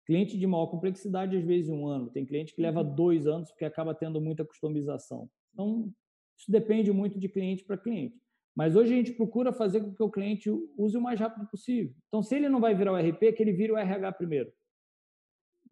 [0.05, 2.11] Cliente de maior complexidade, às vezes um ano.
[2.11, 2.95] Tem cliente que leva uhum.
[2.95, 5.31] dois anos porque acaba tendo muita customização.
[5.53, 5.91] Então,
[6.37, 8.21] isso depende muito de cliente para cliente.
[8.57, 11.93] Mas hoje a gente procura fazer com que o cliente use o mais rápido possível.
[12.09, 14.53] Então, se ele não vai virar o RP, que ele vire o RH primeiro.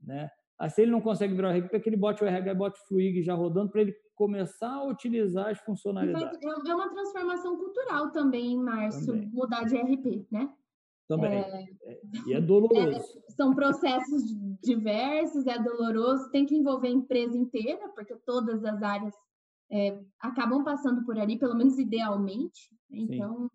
[0.02, 0.28] Né?
[0.58, 2.80] Aí, se ele não consegue virar o RP, que ele bote o RH e bote
[2.80, 6.38] o Fluig já rodando para ele começar a utilizar as funcionalidades.
[6.42, 9.30] É, é uma transformação cultural também, Márcio, também.
[9.32, 10.52] mudar de RP, né?
[11.08, 11.38] Também.
[11.38, 12.96] É, é, e é doloroso.
[12.96, 14.22] É, são processos
[14.62, 19.14] diversos, é doloroso, tem que envolver a empresa inteira, porque todas as áreas
[19.72, 22.70] é, acabam passando por ali, pelo menos idealmente.
[22.90, 22.98] Né?
[23.00, 23.50] Então,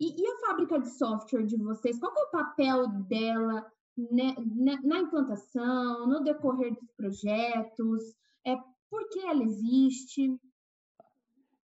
[0.00, 1.98] e, e, a fábrica de software de vocês?
[1.98, 8.14] Qual é o papel dela né, né, na implantação, no decorrer dos projetos?
[8.46, 8.56] É,
[8.88, 10.36] por que ela existe?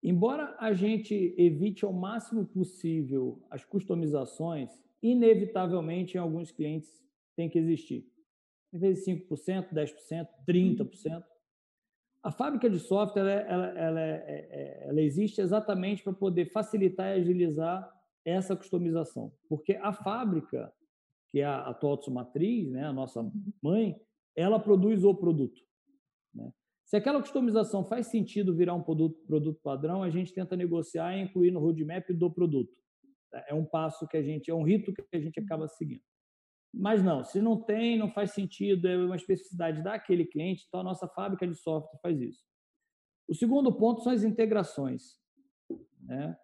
[0.04, 6.90] Embora a gente evite ao máximo possível as customizações, inevitavelmente em alguns clientes
[7.36, 8.08] tem que existir.
[8.74, 11.24] Às vezes 5%, 10%, 30%.
[12.28, 17.22] A fábrica de software ela, ela, é, é, ela existe exatamente para poder facilitar e
[17.22, 17.90] agilizar
[18.26, 19.32] essa customização.
[19.48, 20.70] Porque a fábrica
[21.30, 23.26] que é a, a TOTSO Matriz, né, a nossa
[23.64, 23.96] mãe,
[24.36, 25.62] ela produz o produto.
[26.36, 26.52] Né?
[26.84, 31.22] Se aquela customização faz sentido virar um produto, produto padrão, a gente tenta negociar e
[31.22, 32.76] incluir no roadmap do produto.
[33.48, 36.04] É um passo que a gente, é um rito que a gente acaba seguindo.
[36.74, 40.84] Mas não, se não tem, não faz sentido, é uma especificidade daquele cliente, então a
[40.84, 42.46] nossa fábrica de software faz isso.
[43.28, 45.18] O segundo ponto são as integrações.
[46.02, 46.38] Né?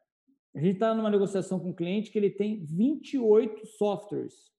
[0.55, 4.53] A gente está numa negociação com um cliente que ele tem 28 softwares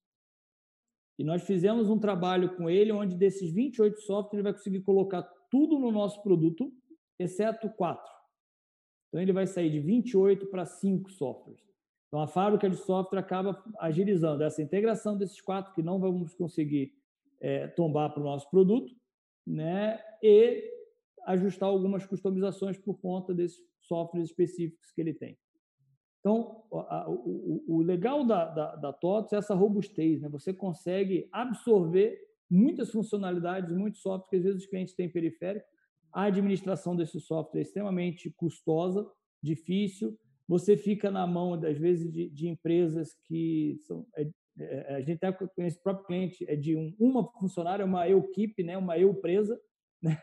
[1.19, 5.23] e nós fizemos um trabalho com ele, onde desses 28 softwares, ele vai conseguir colocar
[5.51, 6.73] tudo no nosso produto,
[7.19, 8.13] exceto quatro.
[9.09, 11.63] Então, ele vai sair de 28 para 5 softwares.
[12.15, 16.95] Então, a fábrica de software acaba agilizando essa integração desses quatro, que não vamos conseguir
[17.41, 18.95] é, tombar para o nosso produto,
[19.45, 20.01] né?
[20.23, 20.63] e
[21.27, 25.37] ajustar algumas customizações por conta desses softwares específicos que ele tem.
[26.21, 30.29] Então, a, o, o, legal da, da, da TOTS é essa robustez, né?
[30.29, 32.17] Você consegue absorver
[32.49, 35.67] muitas funcionalidades, muitos softwares que às vezes os clientes têm periférico.
[36.13, 39.05] A administração desse software é extremamente custosa,
[39.43, 40.17] difícil.
[40.47, 44.07] Você fica na mão, às vezes, de, de empresas que são.
[44.17, 44.29] É,
[44.59, 48.63] é, a gente tem com esse próprio cliente, é de um, uma funcionária, uma equipe,
[48.63, 48.77] né?
[48.77, 49.61] uma eu presa,
[50.03, 50.21] né?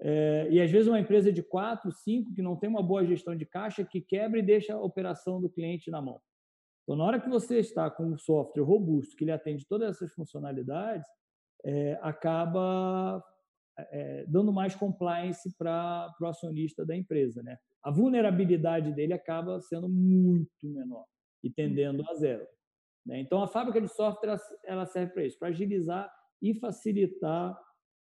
[0.00, 3.34] É, e às vezes uma empresa de quatro, cinco, que não tem uma boa gestão
[3.34, 6.20] de caixa, que quebra e deixa a operação do cliente na mão.
[6.84, 10.12] Então, na hora que você está com um software robusto que lhe atende todas essas
[10.14, 11.06] funcionalidades,
[11.64, 13.22] é, acaba
[13.90, 17.42] é, dando mais compliance para o acionista da empresa.
[17.42, 17.58] Né?
[17.82, 21.04] A vulnerabilidade dele acaba sendo muito menor
[21.42, 22.46] e tendendo a zero.
[23.06, 23.20] Né?
[23.20, 26.12] Então, a fábrica de software ela serve para isso, para agilizar
[26.42, 27.58] e facilitar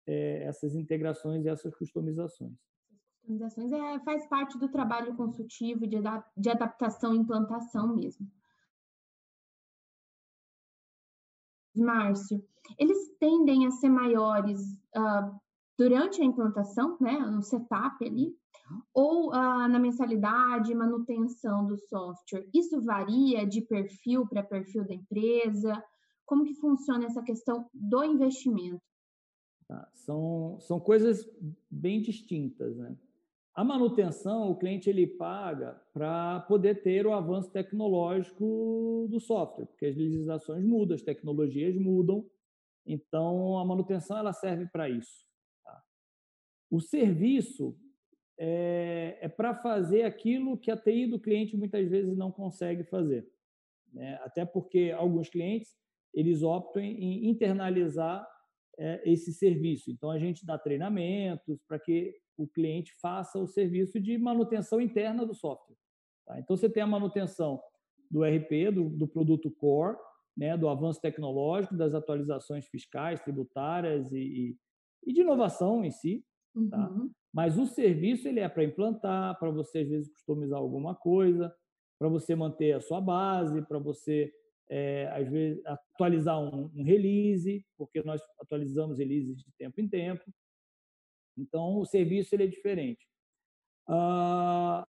[0.06, 2.56] é, essas integrações e essas customizações.
[3.20, 5.96] Customizações é, faz parte do trabalho consultivo de,
[6.36, 8.30] de adaptação e implantação mesmo.
[11.74, 12.42] Márcio,
[12.78, 14.60] eles tendem a ser maiores
[14.96, 15.38] uh,
[15.78, 18.34] durante a implantação, né, no setup ali,
[18.92, 22.48] ou uh, na mensalidade, manutenção do software.
[22.52, 25.82] Isso varia de perfil para perfil da empresa?
[26.24, 28.82] Como que funciona essa questão do investimento?
[29.68, 31.28] Tá, são, são coisas
[31.70, 32.96] bem distintas, né?
[33.54, 39.86] A manutenção, o cliente ele paga para poder ter o avanço tecnológico do software, porque
[39.86, 42.28] as legislações mudam, as tecnologias mudam,
[42.84, 45.25] então a manutenção ela serve para isso.
[46.70, 47.76] O serviço
[48.38, 53.26] é, é para fazer aquilo que a TI do cliente muitas vezes não consegue fazer,
[53.92, 54.20] né?
[54.22, 55.74] até porque alguns clientes
[56.12, 58.26] eles optam em internalizar
[58.78, 59.90] é, esse serviço.
[59.90, 65.24] Então a gente dá treinamentos para que o cliente faça o serviço de manutenção interna
[65.24, 65.76] do software.
[66.26, 66.38] Tá?
[66.38, 67.60] Então, você tem a manutenção
[68.10, 69.96] do RP, do, do, produto core,
[70.36, 74.56] né, do avanço tecnológico, das atualizações fiscais, tributárias e, e,
[75.06, 76.24] e de inovação em si.
[76.70, 76.88] Tá?
[76.88, 77.10] Uhum.
[77.32, 81.54] Mas o serviço ele é para implantar, para você, às vezes, customizar alguma coisa,
[81.98, 84.32] para você manter a sua base, para você,
[84.70, 90.24] é, às vezes, atualizar um, um release, porque nós atualizamos releases de tempo em tempo.
[91.36, 93.06] Então, o serviço ele é diferente.
[93.88, 94.86] Ah,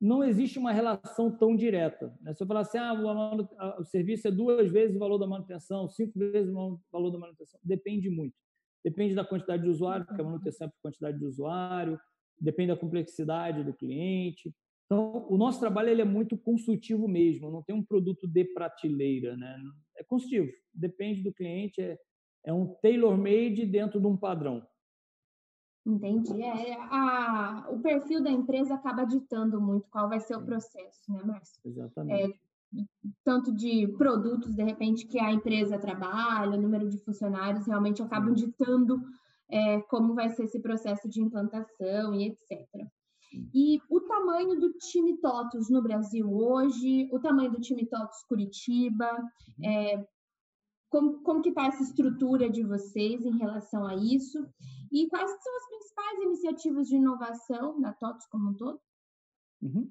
[0.00, 2.14] não existe uma relação tão direta.
[2.20, 2.34] Né?
[2.34, 5.88] Se eu falar assim, ah, o, o, serviço é duas vezes o valor da manutenção,
[5.88, 8.36] cinco vezes o valor da manutenção, depende muito.
[8.86, 11.98] Depende da quantidade de usuário, porque a manutenção é por quantidade de usuário,
[12.40, 14.54] depende da complexidade do cliente.
[14.84, 19.36] Então, o nosso trabalho ele é muito consultivo mesmo, não tem um produto de prateleira,
[19.36, 19.60] né?
[19.96, 21.98] É consultivo, depende do cliente, é,
[22.44, 24.64] é um tailor-made dentro de um padrão.
[25.84, 26.40] Entendi.
[26.40, 31.24] É, a, o perfil da empresa acaba ditando muito qual vai ser o processo, né,
[31.24, 31.60] Márcio?
[31.64, 32.32] Exatamente.
[32.32, 32.45] É,
[33.24, 38.34] tanto de produtos, de repente, que a empresa trabalha, o número de funcionários, realmente acabam
[38.34, 39.00] ditando
[39.48, 42.66] é, como vai ser esse processo de implantação e etc.
[43.54, 49.10] E o tamanho do time TOTUS no Brasil hoje, o tamanho do time TOTUS Curitiba,
[49.58, 49.64] uhum.
[49.64, 50.06] é,
[50.88, 54.46] como, como que está essa estrutura de vocês em relação a isso?
[54.92, 58.80] E quais são as principais iniciativas de inovação da TOTUS como um todo?
[59.62, 59.90] Uhum.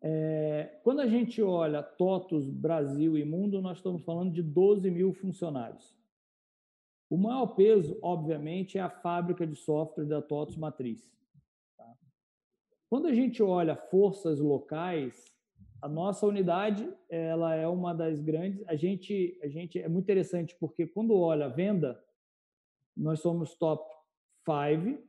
[0.00, 5.12] É, quando a gente olha TOTUS Brasil e mundo, nós estamos falando de 12 mil
[5.12, 5.94] funcionários.
[7.08, 11.12] O maior peso, obviamente, é a fábrica de software da TOTUS Matriz.
[11.76, 11.92] Tá?
[12.88, 15.32] Quando a gente olha forças locais,
[15.80, 18.62] a nossa unidade ela é uma das grandes.
[18.68, 22.02] A gente, a gente é muito interessante porque quando olha a venda,
[22.96, 23.84] nós somos top
[24.44, 25.02] 5,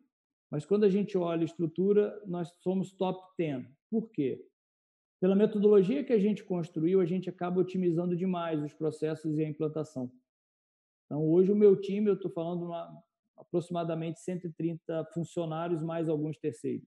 [0.49, 3.65] mas quando a gente olha a estrutura, nós somos top 10.
[3.89, 4.43] Por quê?
[5.23, 9.47] Pela metodologia que a gente construiu, a gente acaba otimizando demais os processos e a
[9.47, 10.11] implantação.
[11.05, 12.93] Então, hoje o meu time, eu estou falando uma,
[13.37, 16.85] aproximadamente 130 funcionários mais alguns terceiros.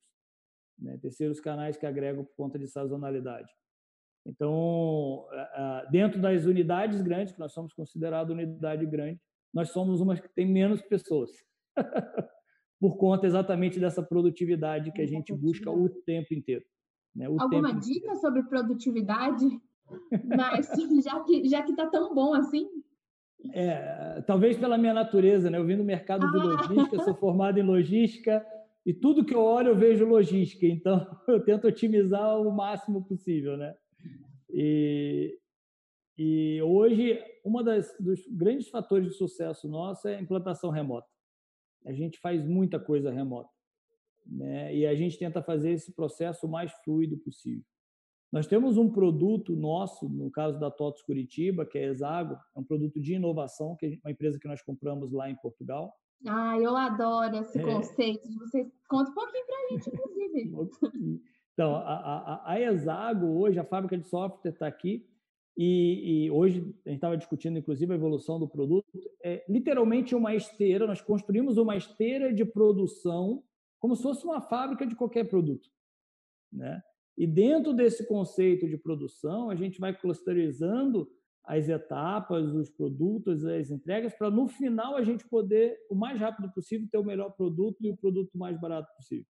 [0.78, 0.98] Né?
[0.98, 3.50] Terceiros canais que agregam por conta de sazonalidade.
[4.26, 5.26] Então,
[5.90, 9.18] dentro das unidades grandes, que nós somos considerados unidade grande,
[9.50, 11.30] nós somos umas que tem menos pessoas.
[12.78, 16.66] Por conta exatamente dessa produtividade que a gente busca o tempo inteiro.
[17.16, 17.26] Né?
[17.26, 19.46] Alguma tempo dica sobre produtividade?
[20.36, 20.68] Mas
[21.02, 22.68] já que já que está tão bom assim?
[23.52, 25.58] É, talvez pela minha natureza, né?
[25.58, 26.30] Eu vim do mercado ah.
[26.30, 28.44] de logística, sou formado em logística
[28.84, 30.66] e tudo que eu olho eu vejo logística.
[30.66, 33.74] Então eu tento otimizar o máximo possível, né?
[34.50, 35.38] E,
[36.18, 41.08] e hoje, uma das dos grandes fatores de sucesso nosso é a implantação remota.
[41.84, 43.48] A gente faz muita coisa remota,
[44.26, 44.74] né?
[44.74, 47.64] E a gente tenta fazer esse processo o mais fluido possível.
[48.32, 52.64] Nós temos um produto nosso, no caso da TOTOS Curitiba, que é Exago, é um
[52.64, 55.94] produto de inovação, que é uma empresa que nós compramos lá em Portugal.
[56.26, 57.62] Ah, eu adoro esse é.
[57.62, 58.28] conceito.
[58.40, 61.20] Você conta um pouquinho para a gente, inclusive.
[61.56, 65.08] Então, a, a, a Exago hoje, a fábrica de software está aqui,
[65.56, 68.86] e, e, hoje a gente estava discutindo, inclusive, a evolução do produto.
[69.24, 73.42] É literalmente uma esteira, nós construímos uma esteira de produção
[73.86, 75.70] como se fosse uma fábrica de qualquer produto.
[76.52, 76.82] Né?
[77.16, 81.08] E dentro desse conceito de produção, a gente vai clusterizando
[81.44, 86.52] as etapas, os produtos, as entregas, para no final a gente poder, o mais rápido
[86.52, 89.24] possível, ter o melhor produto e o produto mais barato possível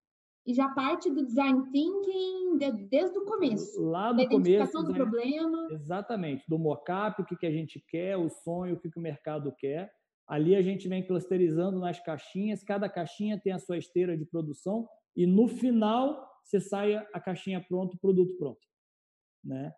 [0.47, 3.83] e já parte do design thinking de, desde o começo.
[3.83, 5.69] Lá do da identificação começo, do problema.
[5.73, 9.03] Exatamente, do mockup, o que, que a gente quer, o sonho, o que, que o
[9.03, 9.93] mercado quer.
[10.27, 14.89] Ali a gente vem clusterizando nas caixinhas, cada caixinha tem a sua esteira de produção
[15.15, 18.61] e no final você sai a caixinha pronta, o produto pronto,
[19.45, 19.73] né?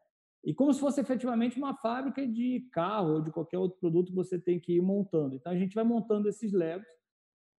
[0.45, 4.15] E como se fosse efetivamente uma fábrica de carro ou de qualquer outro produto que
[4.15, 5.35] você tem que ir montando.
[5.35, 6.87] Então a gente vai montando esses Legos,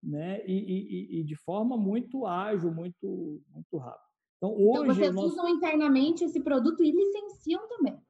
[0.02, 0.44] né?
[0.46, 4.10] E, e, e de forma muito ágil, muito muito rápida.
[4.38, 5.28] Então, então hoje então, vocês nosso...
[5.28, 8.00] usam internamente esse produto e licenciam também.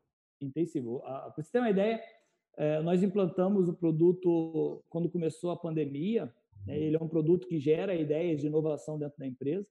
[0.40, 1.00] Intensivo.
[1.00, 2.00] Para você ter uma ideia,
[2.82, 6.32] nós implantamos o produto quando começou a pandemia.
[6.66, 9.66] Né, ele é um produto que gera ideias de inovação dentro da empresa.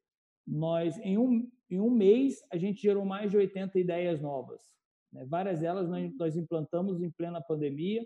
[0.48, 4.62] Nós, em um, em um mês, a gente gerou mais de 80 ideias novas.
[5.14, 5.26] Né?
[5.26, 5.88] Várias delas
[6.18, 8.06] nós implantamos em plena pandemia.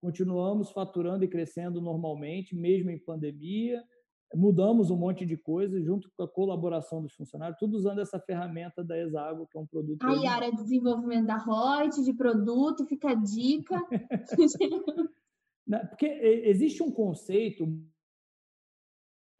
[0.00, 3.82] Continuamos faturando e crescendo normalmente, mesmo em pandemia
[4.36, 8.84] mudamos um monte de coisa junto com a colaboração dos funcionários, tudo usando essa ferramenta
[8.84, 10.02] da Exago, que é um produto.
[10.04, 13.80] Aí, área de desenvolvimento da Reut, de produto, fica a dica.
[15.90, 17.66] Porque existe um conceito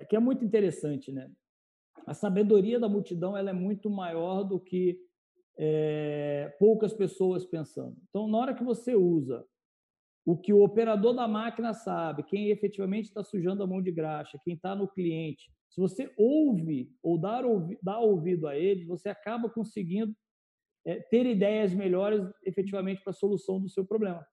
[0.09, 1.31] que é muito interessante, né?
[2.07, 4.99] A sabedoria da multidão ela é muito maior do que
[5.59, 7.97] é, poucas pessoas pensando.
[8.09, 9.45] Então, na hora que você usa
[10.27, 14.41] o que o operador da máquina sabe, quem efetivamente está sujando a mão de graxa,
[14.45, 15.53] quem está no cliente.
[15.71, 20.13] Se você ouve ou dar, ouvi, dá ouvido a eles, você acaba conseguindo
[20.85, 24.27] é, ter ideias melhores efetivamente para a solução do seu problema.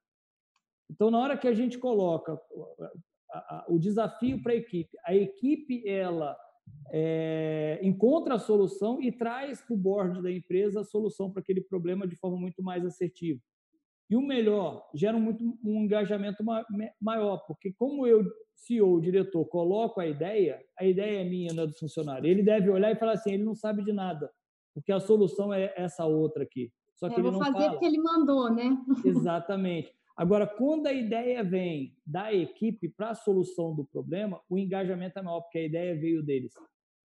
[0.90, 2.40] Então, na hora que a gente coloca
[3.68, 6.36] o desafio para a equipe, a equipe ela
[6.92, 11.62] é, encontra a solução e traz para o board da empresa a solução para aquele
[11.62, 13.40] problema de forma muito mais assertiva.
[14.14, 16.44] E o melhor, gera muito, um engajamento
[17.02, 21.66] maior, porque como eu, CEO, diretor, coloco a ideia, a ideia é minha, não é
[21.66, 22.30] do funcionário.
[22.30, 24.30] Ele deve olhar e falar assim, ele não sabe de nada,
[24.72, 26.72] porque a solução é essa outra aqui.
[26.94, 27.72] Só que é, ele não fazer fala.
[27.72, 28.78] porque ele mandou, né?
[29.04, 29.92] Exatamente.
[30.16, 35.24] Agora, quando a ideia vem da equipe para a solução do problema, o engajamento é
[35.24, 36.54] maior, porque a ideia veio deles.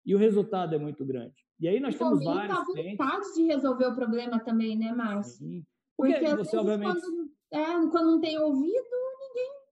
[0.05, 1.35] E o resultado é muito grande.
[1.59, 5.45] E aí nós temos vários a vontade de resolver o problema também, né, Márcio?
[5.45, 5.65] Sim.
[5.97, 6.99] Porque, Porque você, obviamente.
[7.01, 8.89] Quando, é, quando não tem ouvido,
[9.19, 9.63] ninguém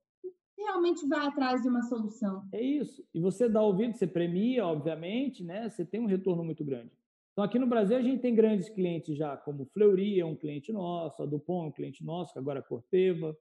[0.57, 2.47] realmente vai atrás de uma solução.
[2.53, 3.03] É isso.
[3.13, 5.69] E você dá ouvido, você premia, obviamente, né?
[5.69, 6.91] Você tem um retorno muito grande.
[7.31, 10.71] Então, aqui no Brasil, a gente tem grandes clientes já, como Fleury é um cliente
[10.71, 13.35] nosso, a Dupont é um cliente nosso, que agora é Corteva.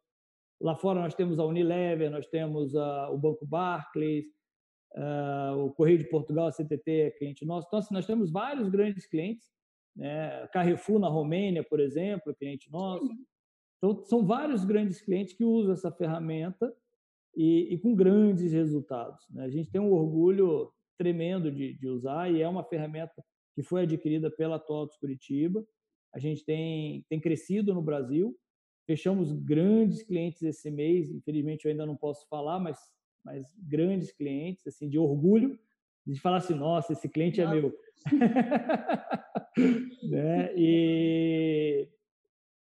[0.60, 4.26] Lá fora nós temos a Unilever, nós temos a, o Banco Barclays,
[4.94, 7.66] uh, o Correio de Portugal, a CTT é cliente nosso.
[7.66, 9.50] Então, assim, nós temos vários grandes clientes
[10.00, 10.48] né?
[10.48, 13.06] Carrefour na Romênia, por exemplo, cliente nosso.
[13.76, 16.74] Então, são vários grandes clientes que usam essa ferramenta
[17.36, 19.22] e, e com grandes resultados.
[19.30, 19.44] Né?
[19.44, 23.22] A gente tem um orgulho tremendo de, de, usar e é uma ferramenta
[23.54, 25.64] que foi adquirida pela TOTOS Curitiba.
[26.14, 28.34] A gente tem, tem crescido no Brasil,
[28.86, 32.78] fechamos grandes clientes esse mês, infelizmente eu ainda não posso falar, mas,
[33.22, 35.58] mas grandes clientes, assim, de orgulho,
[36.06, 37.72] de falar assim, nossa, esse cliente é meu.
[40.10, 40.52] né?
[40.56, 41.88] E,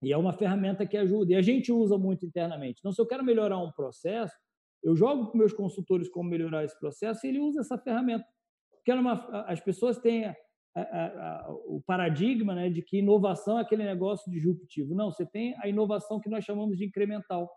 [0.03, 1.33] e é uma ferramenta que ajuda.
[1.33, 2.79] E a gente usa muito internamente.
[2.79, 4.35] Então, se eu quero melhorar um processo,
[4.83, 8.24] eu jogo com meus consultores como melhorar esse processo e ele usa essa ferramenta.
[8.72, 9.14] Porque uma,
[9.47, 10.37] as pessoas têm a,
[10.74, 14.95] a, a, o paradigma né, de que inovação é aquele negócio disruptivo.
[14.95, 17.51] Não, você tem a inovação que nós chamamos de incremental,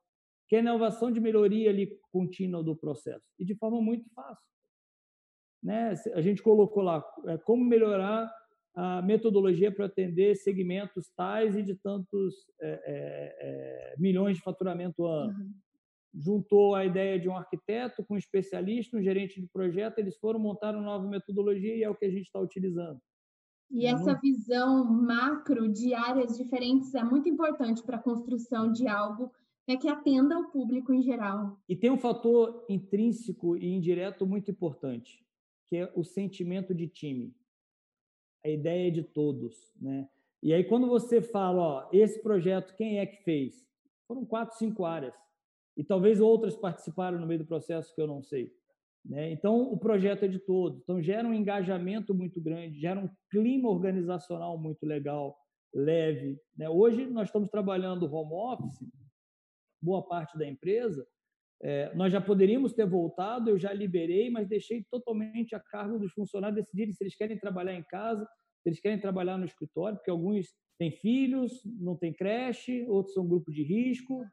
[0.49, 3.26] que é a inovação de melhoria ali contínua do processo.
[3.39, 4.51] E de forma muito fácil.
[5.62, 5.93] Né?
[6.14, 8.32] A gente colocou lá é, como melhorar
[8.74, 15.05] a metodologia para atender segmentos tais e de tantos é, é, é, milhões de faturamento
[15.05, 15.38] ano.
[15.38, 15.53] Uhum.
[16.14, 20.39] Juntou a ideia de um arquiteto com um especialista, um gerente de projeto, eles foram
[20.39, 22.99] montar uma nova metodologia e é o que a gente está utilizando.
[23.70, 28.86] E é essa visão macro de áreas diferentes é muito importante para a construção de
[28.86, 29.32] algo
[29.66, 31.57] né, que atenda ao público em geral.
[31.70, 35.24] E tem um fator intrínseco e indireto muito importante,
[35.72, 37.34] que é o sentimento de time
[38.43, 40.09] a ideia de todos, né?
[40.43, 43.65] E aí quando você fala, ó, esse projeto quem é que fez?
[44.05, 45.15] Foram quatro, cinco áreas
[45.78, 48.53] e talvez outras participaram no meio do processo que eu não sei.
[49.05, 49.32] Né?
[49.32, 50.82] Então, o projeto é de todos.
[50.82, 55.38] Então, gera um engajamento muito grande, gera um clima organizacional muito legal,
[55.74, 56.38] leve.
[56.57, 56.69] Né?
[56.69, 58.86] Hoje, nós estamos trabalhando home office,
[59.82, 61.07] boa parte da empresa.
[61.64, 66.12] É, nós já poderíamos ter voltado, eu já liberei, mas deixei totalmente a cargo dos
[66.14, 68.26] funcionários decidirem se eles querem trabalhar em casa,
[68.62, 70.47] se eles querem trabalhar no escritório, porque alguns
[70.80, 74.26] têm filhos, não têm creche, outros são grupo de risco,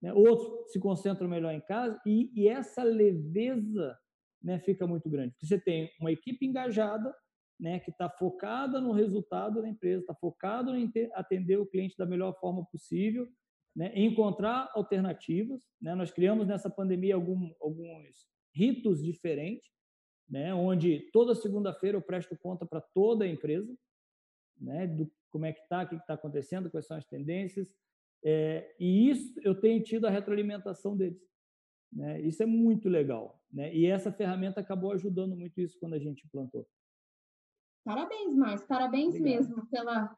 [0.00, 0.12] né?
[0.12, 3.98] outros se concentram melhor em casa, e, e essa leveza
[4.40, 5.32] né, fica muito grande.
[5.32, 7.12] Porque você tem uma equipe engajada,
[7.58, 12.06] né, que está focada no resultado da empresa, está focada em atender o cliente da
[12.06, 13.26] melhor forma possível,
[13.76, 15.62] né, encontrar alternativas.
[15.80, 15.94] Né?
[15.94, 19.70] Nós criamos nessa pandemia algum, alguns ritos diferentes,
[20.28, 23.76] né, onde toda segunda-feira eu presto conta para toda a empresa,
[24.58, 27.68] né, do como é que está, o que está acontecendo, quais são as tendências,
[28.24, 31.22] é, e isso eu tenho tido a retroalimentação deles.
[31.92, 32.22] Né?
[32.22, 33.40] Isso é muito legal.
[33.52, 33.74] Né?
[33.74, 36.66] E essa ferramenta acabou ajudando muito isso quando a gente implantou.
[37.84, 38.66] Parabéns, Márcio.
[38.66, 39.36] Parabéns Obrigado.
[39.36, 40.16] mesmo pela,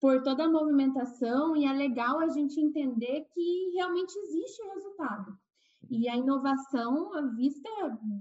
[0.00, 5.38] por toda a movimentação e é legal a gente entender que realmente existe resultado.
[5.90, 7.68] E a inovação vista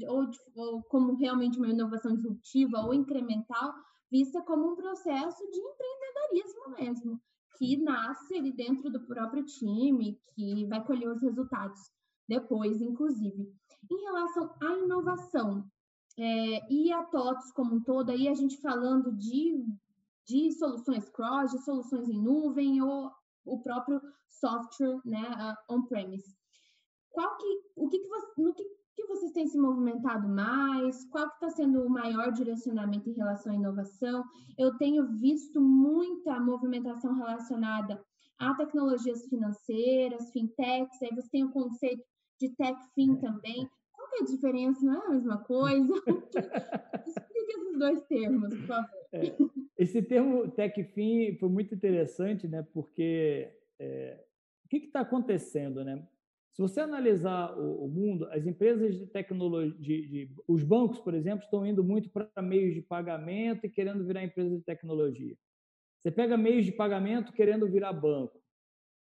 [0.07, 3.73] ou, ou, como realmente uma inovação disruptiva ou incremental,
[4.11, 7.21] vista como um processo de empreendedorismo mesmo,
[7.57, 11.79] que nasce ali dentro do próprio time, que vai colher os resultados
[12.27, 13.53] depois, inclusive.
[13.91, 15.63] Em relação à inovação
[16.17, 19.65] é, e a TOTS como um todo, aí a gente falando de,
[20.29, 23.11] de soluções cross, de soluções em nuvem ou
[23.45, 26.37] o próprio software né, on-premise.
[27.09, 28.63] Qual que, o que, que você, no que,
[28.95, 31.03] que vocês têm se movimentado mais?
[31.05, 34.23] Qual que está sendo o maior direcionamento em relação à inovação?
[34.57, 37.99] Eu tenho visto muita movimentação relacionada
[38.37, 42.05] a tecnologias financeiras, fintechs, aí você tem o conceito
[42.39, 43.67] de TechFin também.
[43.91, 44.85] Qual é a diferença?
[44.85, 45.93] Não é a mesma coisa?
[47.49, 48.89] Explique esses dois termos, por favor.
[49.11, 49.35] É,
[49.77, 52.65] esse termo TechFin foi muito interessante, né?
[52.73, 54.23] Porque é,
[54.65, 56.07] o que está acontecendo, né?
[56.51, 61.13] Se você analisar o, o mundo, as empresas de tecnologia, de, de, os bancos, por
[61.13, 65.35] exemplo, estão indo muito para meios de pagamento e querendo virar empresa de tecnologia.
[65.99, 68.41] Você pega meios de pagamento querendo virar banco.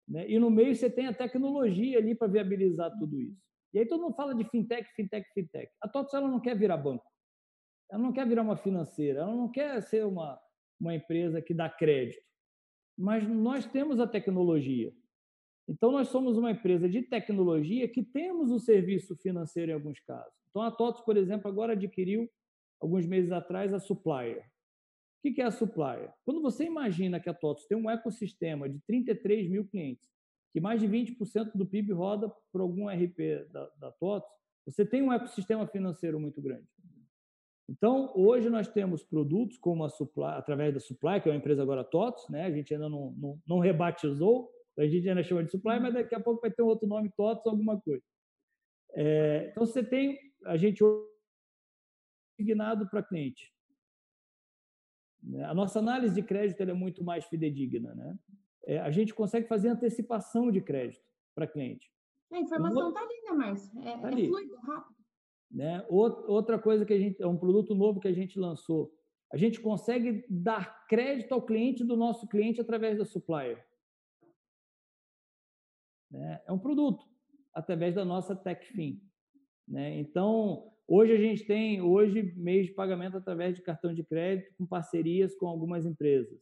[0.07, 0.29] Né?
[0.29, 3.41] E no meio você tem a tecnologia ali para viabilizar tudo isso.
[3.73, 5.71] E aí todo mundo fala de fintech, fintech, fintech.
[5.81, 7.03] A TOTS ela não quer virar banco.
[7.89, 9.21] Ela não quer virar uma financeira.
[9.21, 10.39] Ela não quer ser uma,
[10.79, 12.25] uma empresa que dá crédito.
[12.97, 14.93] Mas nós temos a tecnologia.
[15.67, 20.33] Então, nós somos uma empresa de tecnologia que temos o serviço financeiro em alguns casos.
[20.49, 22.29] Então, a TOTS, por exemplo, agora adquiriu,
[22.79, 24.49] alguns meses atrás, a Supplier.
[25.23, 26.13] O que é a Supplier?
[26.23, 30.09] Quando você imagina que a TOTS tem um ecossistema de 33 mil clientes,
[30.53, 34.29] que mais de 20% do PIB roda por algum RP da, da TOTS,
[34.65, 36.65] você tem um ecossistema financeiro muito grande.
[37.69, 41.61] Então, hoje nós temos produtos como a Supply, através da Supply, que é uma empresa
[41.61, 42.45] agora TOTS, né?
[42.45, 46.15] a gente ainda não, não, não rebatizou, a gente ainda chama de Supply, mas daqui
[46.15, 48.03] a pouco vai ter um outro nome, TOTS, alguma coisa.
[48.93, 50.81] É, então, você tem a gente
[52.37, 53.53] designado para cliente.
[55.45, 57.93] A nossa análise de crédito é muito mais fidedigna.
[57.95, 58.17] Né?
[58.65, 61.03] É, a gente consegue fazer antecipação de crédito
[61.35, 61.91] para cliente.
[62.31, 63.81] A informação está ali, né, Márcio?
[63.81, 64.96] É, tá é fluido, rápido.
[65.49, 65.85] Né?
[65.89, 68.93] Outra coisa que a gente, é um produto novo que a gente lançou.
[69.31, 73.65] A gente consegue dar crédito ao cliente do nosso cliente através da supplier.
[76.09, 76.41] Né?
[76.45, 77.05] É um produto
[77.53, 79.01] através da nossa TechFin.
[79.67, 79.99] Né?
[79.99, 84.65] Então, Hoje a gente tem hoje meios de pagamento através de cartão de crédito com
[84.65, 86.39] parcerias com algumas empresas.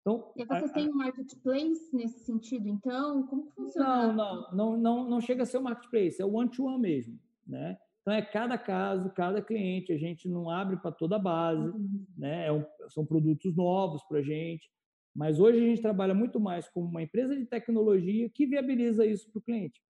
[0.00, 3.24] Então, e vocês têm um marketplace nesse sentido, então?
[3.28, 4.12] Como funciona?
[4.12, 7.20] Não, não, não, não, não chega a ser um marketplace, é o one-to-one -one mesmo,
[7.46, 7.78] né?
[8.08, 12.06] Então é cada caso, cada cliente, a gente não abre para toda a base, uhum.
[12.16, 12.46] né?
[12.46, 14.66] É um, são produtos novos para a gente,
[15.14, 19.30] mas hoje a gente trabalha muito mais como uma empresa de tecnologia que viabiliza isso
[19.30, 19.82] para o cliente,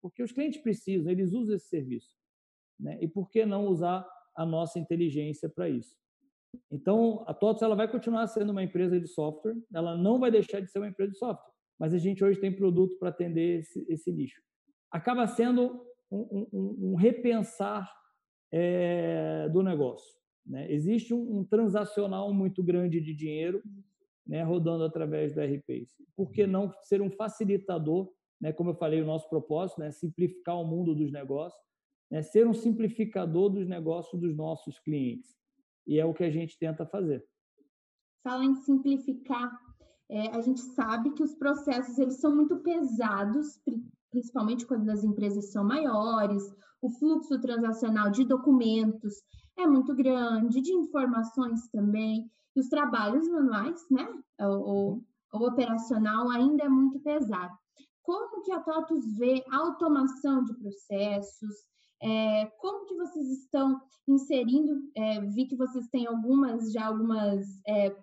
[0.00, 2.14] porque os clientes precisam, eles usam esse serviço.
[2.78, 2.96] Né?
[3.00, 5.96] E por que não usar a nossa inteligência para isso?
[6.70, 10.60] Então, a TOTS ela vai continuar sendo uma empresa de software, ela não vai deixar
[10.60, 13.84] de ser uma empresa de software, mas a gente hoje tem produto para atender esse,
[13.88, 14.40] esse nicho.
[14.92, 17.90] Acaba sendo um, um, um repensar
[18.52, 20.14] é, do negócio.
[20.46, 20.70] Né?
[20.70, 23.62] Existe um, um, transacional muito grande de dinheiro
[24.26, 25.94] né, rodando através do RPs.
[26.16, 30.60] Por que não ser um facilitador, né, como eu falei, o nosso propósito, né, simplificar
[30.60, 31.60] o mundo dos negócios,
[32.10, 35.34] né, ser um simplificador dos negócios dos nossos clientes.
[35.86, 37.24] E é o que a gente tenta fazer.
[38.22, 39.50] Fala em simplificar.
[40.08, 43.60] É, a gente sabe que os processos eles são muito pesados,
[44.14, 46.42] principalmente quando as empresas são maiores,
[46.80, 49.14] o fluxo transacional de documentos
[49.58, 54.08] é muito grande, de informações também, e os trabalhos manuais, né,
[54.40, 55.00] o,
[55.32, 57.52] o, operacional ainda é muito pesado.
[58.02, 61.54] Como que a TOTUS vê a automação de processos,
[62.00, 64.80] é, como que vocês estão inserindo?
[64.94, 67.96] É, vi que vocês têm algumas já algumas é,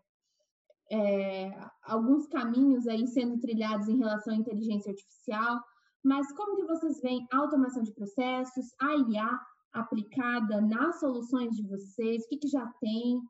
[0.92, 1.52] é,
[1.84, 5.62] alguns caminhos aí sendo trilhados em relação à inteligência artificial,
[6.04, 9.40] mas como que vocês veem a automação de processos, a IA
[9.74, 12.24] aplicada nas soluções de vocês?
[12.24, 13.22] O que, que já tem?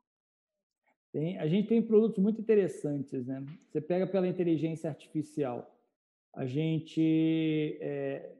[1.12, 3.44] Tem, a gente tem produtos muito interessantes, né?
[3.68, 5.70] Você pega pela inteligência artificial.
[6.34, 8.34] a gente, é,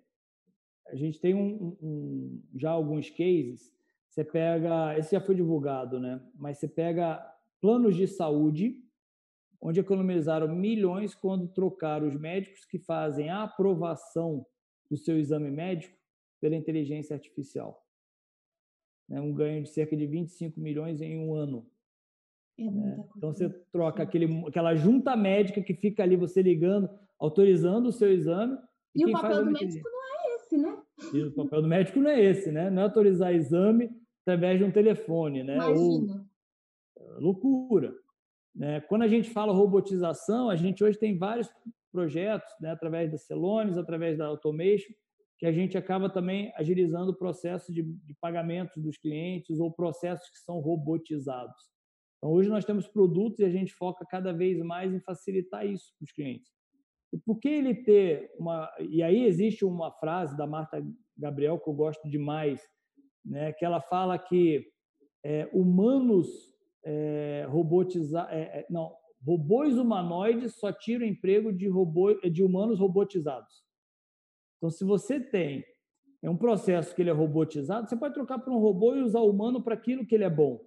[0.88, 3.70] a gente tem um, um, já alguns cases.
[4.08, 6.22] Você pega, esse já foi divulgado, né?
[6.34, 7.22] Mas você pega
[7.60, 8.81] planos de saúde,
[9.62, 14.44] onde economizaram milhões quando trocaram os médicos que fazem a aprovação
[14.90, 15.96] do seu exame médico
[16.40, 17.80] pela inteligência artificial.
[19.08, 21.64] É um ganho de cerca de 25 milhões em um ano.
[22.58, 23.04] É né?
[23.16, 28.12] Então você troca aquele, aquela junta médica que fica ali você ligando, autorizando o seu
[28.12, 28.58] exame.
[28.94, 30.82] E, e o papel do médico não é esse, né?
[31.14, 32.68] E o papel do médico não é esse, né?
[32.68, 33.90] Não é autorizar exame
[34.22, 35.54] através de um telefone, né?
[35.54, 36.26] Imagina.
[36.96, 38.01] Ou, loucura.
[38.54, 38.80] Né?
[38.82, 41.48] Quando a gente fala robotização, a gente hoje tem vários
[41.90, 42.70] projetos, né?
[42.70, 44.92] através da Celones, através da Automation,
[45.38, 50.28] que a gente acaba também agilizando o processo de, de pagamentos dos clientes ou processos
[50.30, 51.72] que são robotizados.
[52.18, 55.92] Então, hoje nós temos produtos e a gente foca cada vez mais em facilitar isso
[55.98, 56.52] para os clientes.
[57.12, 58.72] E por que ele ter uma.
[58.78, 60.80] E aí existe uma frase da Marta
[61.18, 62.62] Gabriel que eu gosto demais,
[63.24, 64.64] né, que ela fala que
[65.24, 66.51] é, humanos
[66.84, 68.32] é, robotizados.
[68.32, 68.92] É, é, não,
[69.24, 73.64] robôs humanoides só tiram emprego de, robô, de humanos robotizados.
[74.56, 75.64] Então, se você tem
[76.22, 79.18] é um processo que ele é robotizado, você pode trocar para um robô e usar
[79.20, 80.64] o humano para aquilo que ele é bom.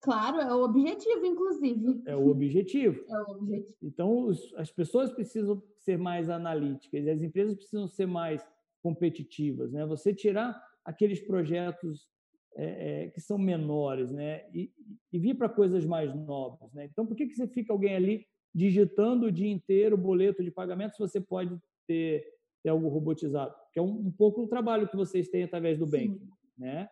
[0.00, 2.02] Claro, é o objetivo, inclusive.
[2.06, 3.04] É o objetivo.
[3.10, 3.76] É o objetivo.
[3.82, 8.46] Então, os, as pessoas precisam ser mais analíticas e as empresas precisam ser mais
[8.80, 9.72] competitivas.
[9.72, 9.84] Né?
[9.86, 12.08] Você tirar aqueles projetos
[12.56, 14.44] é, é, que são menores né?
[14.52, 14.72] e,
[15.12, 16.72] e vir para coisas mais novas.
[16.72, 16.86] Né?
[16.90, 20.50] Então, por que, que você fica alguém ali digitando o dia inteiro o boleto de
[20.50, 22.24] pagamento se você pode ter,
[22.62, 23.54] ter algo robotizado?
[23.72, 26.28] Que é um, um pouco o trabalho que vocês têm através do banking.
[26.56, 26.88] Né?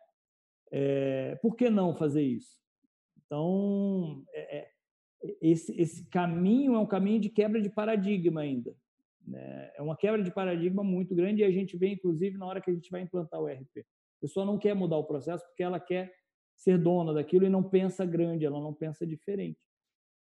[0.71, 2.59] É, por que não fazer isso?
[3.25, 4.71] Então, é, é,
[5.41, 8.75] esse, esse caminho é um caminho de quebra de paradigma ainda.
[9.27, 9.73] Né?
[9.77, 12.71] É uma quebra de paradigma muito grande e a gente vê, inclusive, na hora que
[12.71, 13.85] a gente vai implantar o RP.
[14.19, 16.12] A pessoa não quer mudar o processo porque ela quer
[16.57, 19.61] ser dona daquilo e não pensa grande, ela não pensa diferente.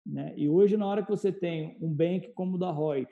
[0.04, 0.34] Né?
[0.36, 3.10] E hoje, na hora que você tem um bank como o da Reut,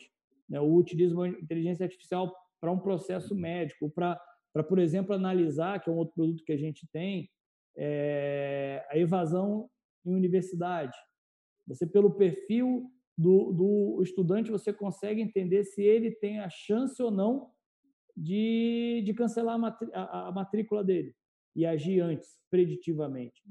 [0.48, 4.18] né, ou utiliza uma inteligência artificial para um processo médico, para,
[4.68, 7.28] por exemplo, analisar, que é um outro produto que a gente tem,
[7.76, 9.68] é, a evasão
[10.04, 10.96] em universidade.
[11.66, 17.10] Você, pelo perfil do, do estudante, você consegue entender se ele tem a chance ou
[17.10, 17.50] não
[18.16, 19.58] de, de cancelar
[19.92, 21.14] a, matrícula dele
[21.54, 23.42] e agir antes, preditivamente.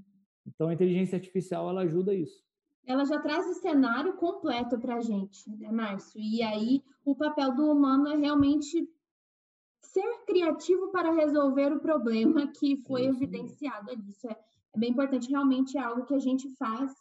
[0.45, 2.43] Então, a inteligência artificial ela ajuda isso.
[2.85, 6.19] Ela já traz o cenário completo para a gente, né, Márcio?
[6.19, 8.89] E aí, o papel do humano é realmente
[9.81, 14.09] ser criativo para resolver o problema que foi evidenciado ali.
[14.09, 14.35] Isso é,
[14.73, 16.91] é bem importante, realmente é algo que a gente faz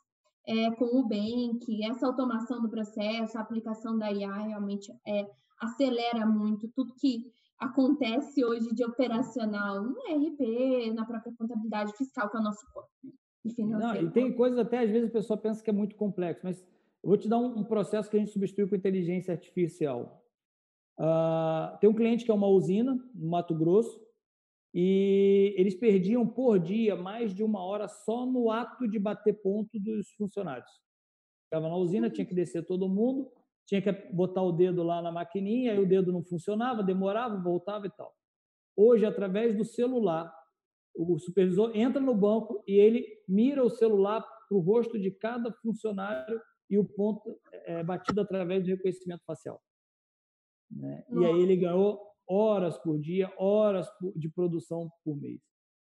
[0.47, 5.29] é, com o Bank, essa automação do processo, a aplicação da IA realmente é,
[5.61, 7.33] acelera muito tudo que
[7.63, 12.91] acontece hoje de operacional no RP, na própria contabilidade fiscal, que é o nosso corpo.
[13.05, 13.13] Né?
[13.45, 16.43] E, Não, e tem coisas até, às vezes, a pessoa pensa que é muito complexo,
[16.45, 16.61] mas
[17.03, 20.25] eu vou te dar um, um processo que a gente substitui com inteligência artificial.
[20.99, 24.01] Uh, tem um cliente que é uma usina, no Mato Grosso,
[24.75, 29.79] e eles perdiam por dia mais de uma hora só no ato de bater ponto
[29.79, 30.71] dos funcionários.
[31.45, 33.31] Ficava na usina, tinha que descer todo mundo,
[33.73, 37.87] tinha que botar o dedo lá na maquininha, aí o dedo não funcionava, demorava, voltava
[37.87, 38.15] e tal.
[38.77, 40.31] Hoje, através do celular,
[40.95, 45.51] o supervisor entra no banco e ele mira o celular para o rosto de cada
[45.51, 49.59] funcionário e o ponto é batido através do reconhecimento facial.
[50.71, 51.03] Né?
[51.11, 51.99] E aí ele ganhou
[52.29, 55.41] horas por dia, horas de produção por mês,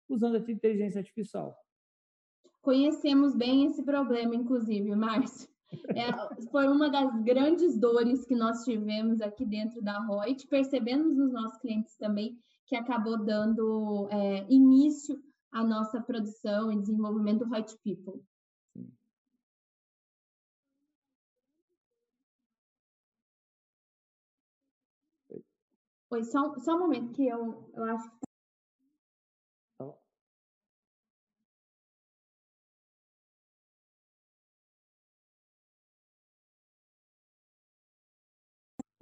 [0.09, 1.55] usando a inteligência artificial.
[2.63, 5.54] Conhecemos bem esse problema, inclusive, Márcio.
[5.95, 11.33] É, foi uma das grandes dores que nós tivemos aqui dentro da Reut, percebemos nos
[11.33, 15.23] nossos clientes também, que acabou dando é, início
[15.53, 18.23] à nossa produção e desenvolvimento do Reut People.
[26.15, 28.24] Oi, só, só um momento que eu, eu acho que.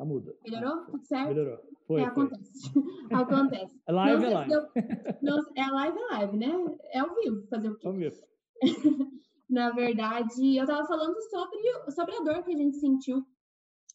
[0.03, 0.35] Tá muda.
[0.45, 0.85] Melhorou?
[0.87, 1.29] Tudo certo?
[1.29, 1.59] Melhorou.
[1.87, 2.25] Foi, é, foi.
[2.25, 2.73] acontece.
[3.13, 3.81] acontece.
[3.87, 4.53] É live, é live.
[4.53, 4.63] Eu,
[5.23, 6.77] não, é live, é live, né?
[6.93, 7.87] É ao vivo, fazer o quê?
[7.87, 8.17] Ao vivo.
[9.49, 13.23] Na verdade, eu estava falando sobre, sobre a dor que a gente sentiu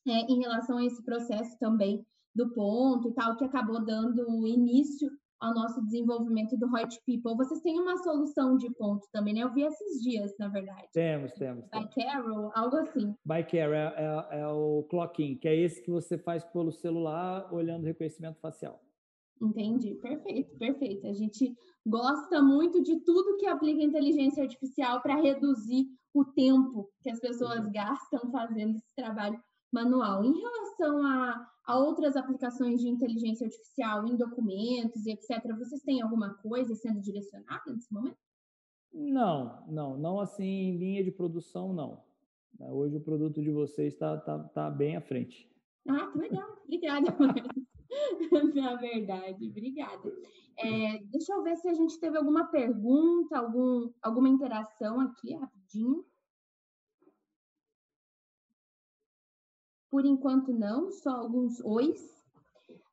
[0.08, 2.06] é, em relação a esse processo também
[2.36, 5.10] do ponto e tal, que acabou dando início
[5.40, 7.36] ao nosso desenvolvimento do Hot People.
[7.36, 9.42] Vocês têm uma solução de ponto também, né?
[9.42, 10.88] Eu vi esses dias, na verdade.
[10.94, 11.66] Temos, temos.
[11.70, 13.16] By Carol, algo assim.
[13.26, 13.94] By Carol é,
[14.32, 18.82] é, é o clock-in, que é esse que você faz pelo celular olhando reconhecimento facial.
[19.42, 21.08] Entendi, perfeito, perfeito.
[21.08, 27.10] A gente gosta muito de tudo que aplica inteligência artificial para reduzir o tempo que
[27.10, 27.72] as pessoas uhum.
[27.72, 29.40] gastam fazendo esse trabalho
[29.78, 30.24] manual.
[30.24, 36.02] Em relação a, a outras aplicações de inteligência artificial em documentos e etc., vocês têm
[36.02, 38.18] alguma coisa sendo direcionada nesse momento?
[38.94, 42.04] Não, não, não assim em linha de produção, não.
[42.60, 45.48] Né, hoje o produto de vocês está tá, tá bem à frente.
[45.88, 46.58] Ah, que legal.
[46.64, 47.16] Obrigada,
[48.56, 50.12] Na verdade, obrigada.
[50.60, 56.04] É, deixa eu ver se a gente teve alguma pergunta, algum, alguma interação aqui, rapidinho.
[59.98, 62.00] Por enquanto, não, só alguns ois.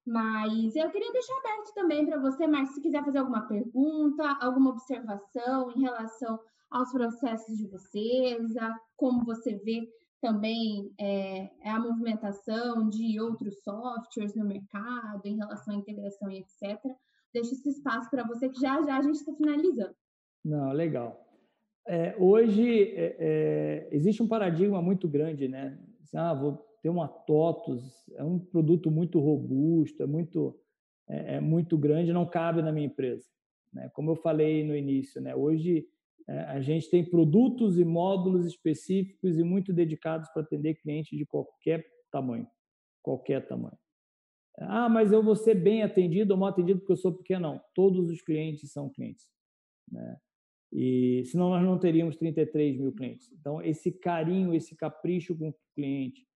[0.06, 4.70] Mas eu queria deixar aberto também para você, Marcia, se quiser fazer alguma pergunta, alguma
[4.70, 6.40] observação em relação
[6.70, 9.86] aos processos de vocês, a como você vê
[10.18, 16.82] também é, a movimentação de outros softwares no mercado em relação à integração e etc.
[17.34, 19.94] Deixo esse espaço para você, que já já a gente está finalizando.
[20.42, 21.22] Não, legal.
[21.86, 25.78] É, hoje é, é existe um paradigma muito grande, né?
[26.02, 30.54] Assim, ah, vou ter uma TOTUS, é um produto muito robusto, é muito,
[31.08, 33.26] é, é, muito grande, não cabe na minha empresa.
[33.72, 33.88] Né?
[33.94, 35.34] Como eu falei no início, né?
[35.34, 35.88] hoje
[36.28, 41.24] é, a gente tem produtos e módulos específicos e muito dedicados para atender clientes de
[41.24, 42.46] qualquer tamanho,
[43.02, 43.78] qualquer tamanho.
[44.58, 47.40] Ah, mas eu vou ser bem atendido ou mal atendido porque eu sou pequeno?
[47.40, 49.24] Não, todos os clientes são clientes.
[49.90, 50.18] Né?
[50.70, 53.32] E senão nós não teríamos 33 mil clientes.
[53.32, 56.26] Então, esse carinho, esse capricho com o cliente,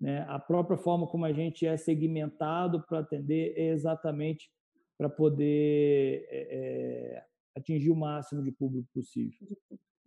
[0.00, 0.24] né?
[0.28, 4.50] A própria forma como a gente é segmentado para atender é exatamente
[4.96, 7.24] para poder é, é,
[7.56, 9.46] atingir o máximo de público possível.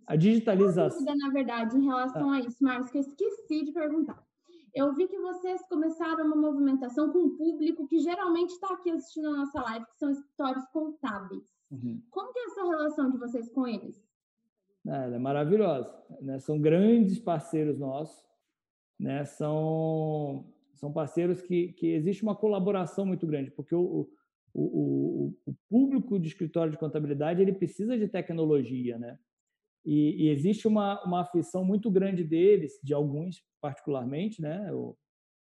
[0.06, 1.00] A digitalização.
[1.00, 2.36] Dúvida, na verdade, em relação ah.
[2.36, 4.22] a isso, Marcos, que eu esqueci de perguntar.
[4.74, 9.28] Eu vi que vocês começaram uma movimentação com um público que geralmente está aqui assistindo
[9.28, 11.44] a nossa live, que são escritórios contábeis.
[11.70, 12.02] Uhum.
[12.10, 14.02] Como que é essa relação de vocês com eles?
[14.88, 15.94] É, é maravilhosa.
[16.22, 16.40] Né?
[16.40, 18.31] São grandes parceiros nossos
[19.02, 20.46] né, são,
[20.76, 24.08] são parceiros que, que existe uma colaboração muito grande, porque o,
[24.54, 29.18] o, o, o público de escritório de contabilidade ele precisa de tecnologia, né?
[29.84, 34.96] E, e, existe uma, uma aflição muito grande deles, de alguns particularmente, né, ou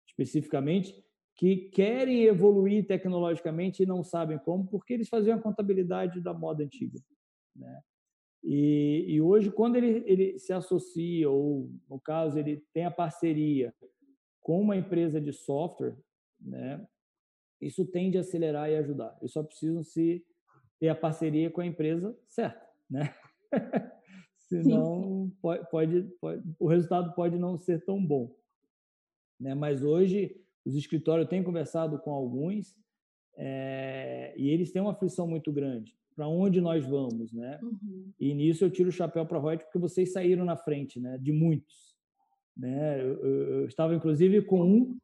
[0.08, 0.92] especificamente,
[1.36, 6.64] que querem evoluir tecnologicamente e não sabem como, porque eles faziam a contabilidade da moda
[6.64, 7.00] antiga.
[7.56, 7.80] Né?
[8.44, 13.74] E, e, hoje, quando ele, ele se associa, ou no caso, ele tem a parceria
[14.42, 15.96] com uma empresa de software,
[16.42, 16.86] né,
[17.62, 19.18] isso tende a acelerar e ajudar.
[19.22, 20.26] Eles só precisam se
[20.78, 23.16] ter a parceria com a empresa certa, né?
[24.38, 28.36] Senão pode, pode, pode, o resultado pode não ser tão bom.
[29.40, 29.56] Né?
[29.56, 30.36] Mas hoje
[30.66, 32.76] os escritórios têm conversado com alguns
[33.38, 37.60] é, e eles têm uma aflição muito grande para onde nós vamos, né?
[37.62, 38.12] Uhum.
[38.20, 41.18] E nisso eu tiro o chapéu para a Reut porque vocês saíram na frente, né?
[41.20, 41.96] De muitos,
[42.56, 43.02] né?
[43.02, 44.98] Eu, eu, eu, estava inclusive com um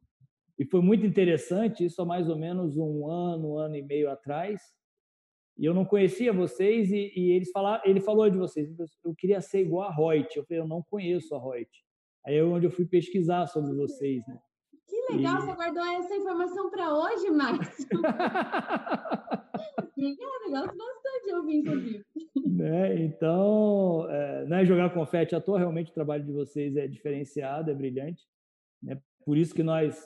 [0.57, 4.09] e foi muito interessante isso há mais ou menos um ano, um ano e meio
[4.09, 4.61] atrás.
[5.57, 8.69] E eu não conhecia vocês e, e eles falaram, ele falou de vocês.
[9.03, 10.35] Eu queria ser igual a Reut.
[10.35, 11.69] Eu falei, eu não conheço a Reut.
[12.25, 14.37] Aí é onde eu fui pesquisar sobre vocês, né?
[14.89, 15.41] Que legal, e...
[15.41, 17.87] você guardou essa informação para hoje, Márcio.
[19.95, 22.05] Obrigada, gosto bastante de ouvir, inclusive.
[22.47, 23.03] Né?
[23.03, 27.69] Então, é, não é jogar confete à toa, realmente o trabalho de vocês é diferenciado,
[27.69, 28.23] é brilhante.
[28.81, 28.99] Né?
[29.23, 30.01] Por isso que nós,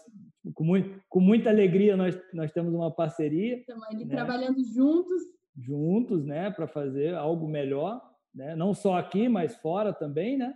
[0.54, 3.60] com, muito, com muita alegria, nós, nós temos uma parceria.
[3.60, 4.16] Estamos ali né?
[4.16, 5.22] trabalhando juntos.
[5.56, 6.52] Juntos, né?
[6.52, 8.02] Para fazer algo melhor,
[8.34, 8.56] né?
[8.56, 10.54] Não só aqui, mas fora também, né?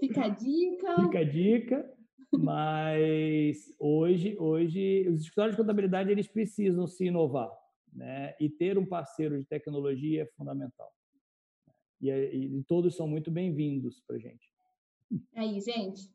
[0.00, 1.02] Fica a dica.
[1.02, 1.95] Fica a dica.
[2.38, 7.50] Mas hoje, hoje os escritórios de contabilidade eles precisam se inovar
[7.96, 8.34] né?
[8.38, 10.92] E ter um parceiro de tecnologia é fundamental.
[12.00, 14.52] E, e todos são muito bem-vindos para a gente.
[15.34, 16.10] Aí, gente.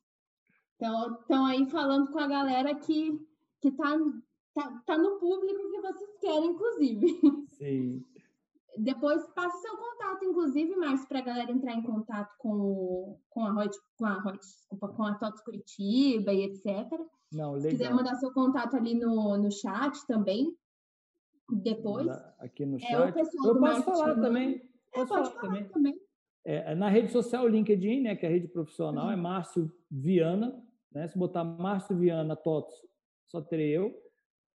[0.75, 3.19] Então, estão aí falando com a galera que
[3.59, 3.95] que está
[4.55, 7.47] tá, tá no público que vocês querem, inclusive.
[7.49, 8.03] Sim.
[8.77, 13.53] Depois passa seu contato, inclusive, Márcio, para a galera entrar em contato com, com a
[13.53, 16.65] Reut, com a Reut, desculpa, com a TOTS Curitiba e etc.
[17.33, 17.61] Não, legal.
[17.61, 20.55] Se quiser mandar seu contato ali no, no chat também,
[21.49, 22.07] depois.
[22.39, 22.93] Aqui no chat.
[22.93, 24.61] É, o pessoal Eu posso falar também.
[24.93, 25.67] É, posso falar, falar também.
[25.69, 26.01] também.
[26.43, 29.19] É, na rede social LinkedIn, né, que é a rede profissional, é uhum.
[29.19, 30.59] é Márcio Viana.
[30.91, 31.07] Né?
[31.07, 32.73] Se botar Márcio Viana TOTS,
[33.27, 33.93] só terei eu.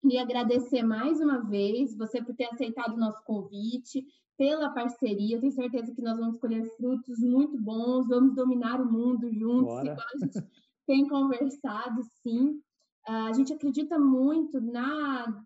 [0.04, 4.04] E agradecer mais uma vez você por ter aceitado o nosso convite,
[4.38, 5.36] pela parceria.
[5.36, 9.74] Eu tenho certeza que nós vamos colher frutos muito bons, vamos dominar o mundo juntos,
[9.74, 9.92] Bora.
[9.92, 10.32] igual a gente
[10.86, 12.62] tem conversado, sim.
[13.06, 15.44] A gente acredita muito na,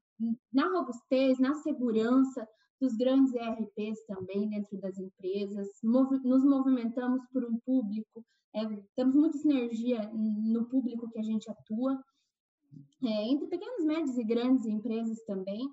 [0.52, 2.46] na robustez, na segurança
[2.80, 5.68] dos grandes ERPs também dentro das empresas.
[5.82, 8.24] Nos movimentamos por um público,
[8.54, 11.98] é, temos muita sinergia no público que a gente atua
[13.04, 15.68] é, entre pequenas, médias e grandes empresas também.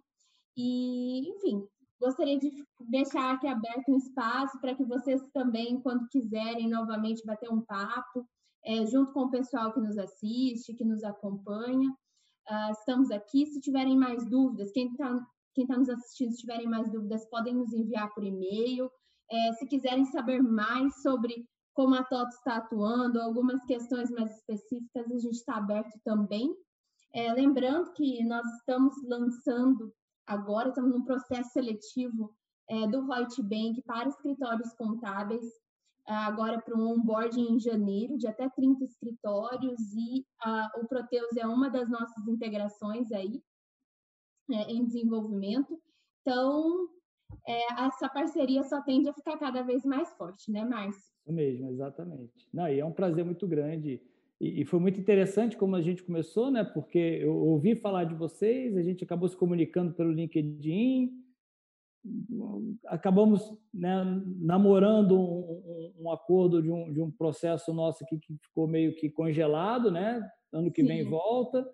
[0.57, 1.63] E, enfim,
[1.99, 2.51] gostaria de
[2.89, 8.27] deixar aqui aberto um espaço para que vocês também, quando quiserem novamente bater um papo,
[8.65, 11.89] é, junto com o pessoal que nos assiste, que nos acompanha.
[12.49, 13.45] Uh, estamos aqui.
[13.45, 15.19] Se tiverem mais dúvidas, quem está
[15.53, 18.89] quem tá nos assistindo, se tiverem mais dúvidas, podem nos enviar por e-mail.
[19.29, 25.11] É, se quiserem saber mais sobre como a TOTO está atuando, algumas questões mais específicas,
[25.11, 26.53] a gente está aberto também.
[27.13, 29.93] É, lembrando que nós estamos lançando
[30.25, 32.35] agora, estamos num processo seletivo
[32.69, 35.45] é, do Reut Bank para escritórios contábeis,
[36.07, 40.25] é, agora para um onboarding em janeiro, de até 30 escritórios, e
[40.77, 43.41] o Proteus é uma das nossas integrações aí
[44.51, 45.81] é, em desenvolvimento.
[46.21, 46.89] Então,
[47.47, 51.01] é, essa parceria só tende a ficar cada vez mais forte, né, Márcio?
[51.01, 52.47] Isso mesmo, exatamente.
[52.53, 54.01] Não, e é um prazer muito grande
[54.39, 56.63] e, foi muito interessante como a gente começou, né?
[56.63, 61.11] Porque eu ouvi falar de vocês, a gente acabou se comunicando pelo LinkedIn,
[62.85, 64.03] acabamos né,
[64.39, 69.09] namorando um, um, acordo de um, de um processo nosso aqui que ficou meio que
[69.09, 70.25] congelado, né?
[70.53, 70.87] Ano que Sim.
[70.87, 71.69] vem volta.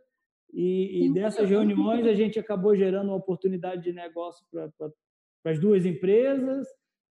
[0.52, 5.86] E, e dessas reuniões a gente acabou gerando uma oportunidade de negócio para as duas
[5.86, 6.66] empresas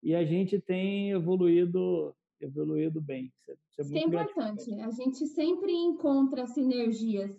[0.02, 3.32] e a gente tem evoluído evoluído bem.
[3.40, 4.80] Isso é, isso é, isso é importante.
[4.80, 7.36] A gente sempre encontra sinergias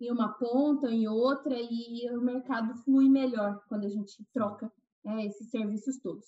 [0.00, 4.70] em uma ponta, em outra, e o mercado flui melhor quando a gente troca
[5.04, 6.26] né, esses serviços todos.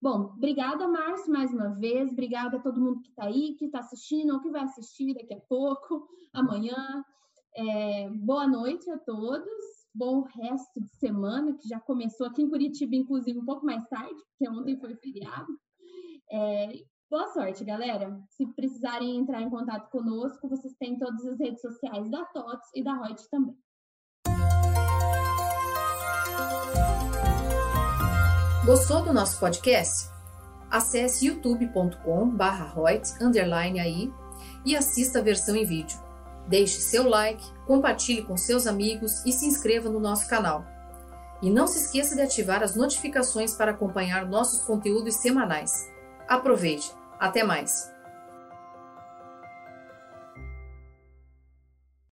[0.00, 2.12] Bom, obrigada, Márcio, mais uma vez.
[2.12, 5.34] Obrigada a todo mundo que está aí, que está assistindo, ou que vai assistir daqui
[5.34, 7.04] a pouco, amanhã.
[7.56, 9.48] É, boa noite a todos.
[9.94, 14.20] Bom resto de semana, que já começou aqui em Curitiba, inclusive, um pouco mais tarde,
[14.28, 15.58] porque ontem foi feriado.
[16.30, 18.20] É, Boa sorte, galera.
[18.30, 22.82] Se precisarem entrar em contato conosco, vocês têm todas as redes sociais da TOTS e
[22.82, 23.56] da Reut também.
[28.64, 30.10] Gostou do nosso podcast?
[30.68, 34.12] Acesse youtube.com/reut_aí
[34.64, 35.96] e assista a versão em vídeo.
[36.48, 40.64] Deixe seu like, compartilhe com seus amigos e se inscreva no nosso canal.
[41.40, 45.94] E não se esqueça de ativar as notificações para acompanhar nossos conteúdos semanais.
[46.28, 46.92] Aproveite!
[47.18, 47.95] Até mais!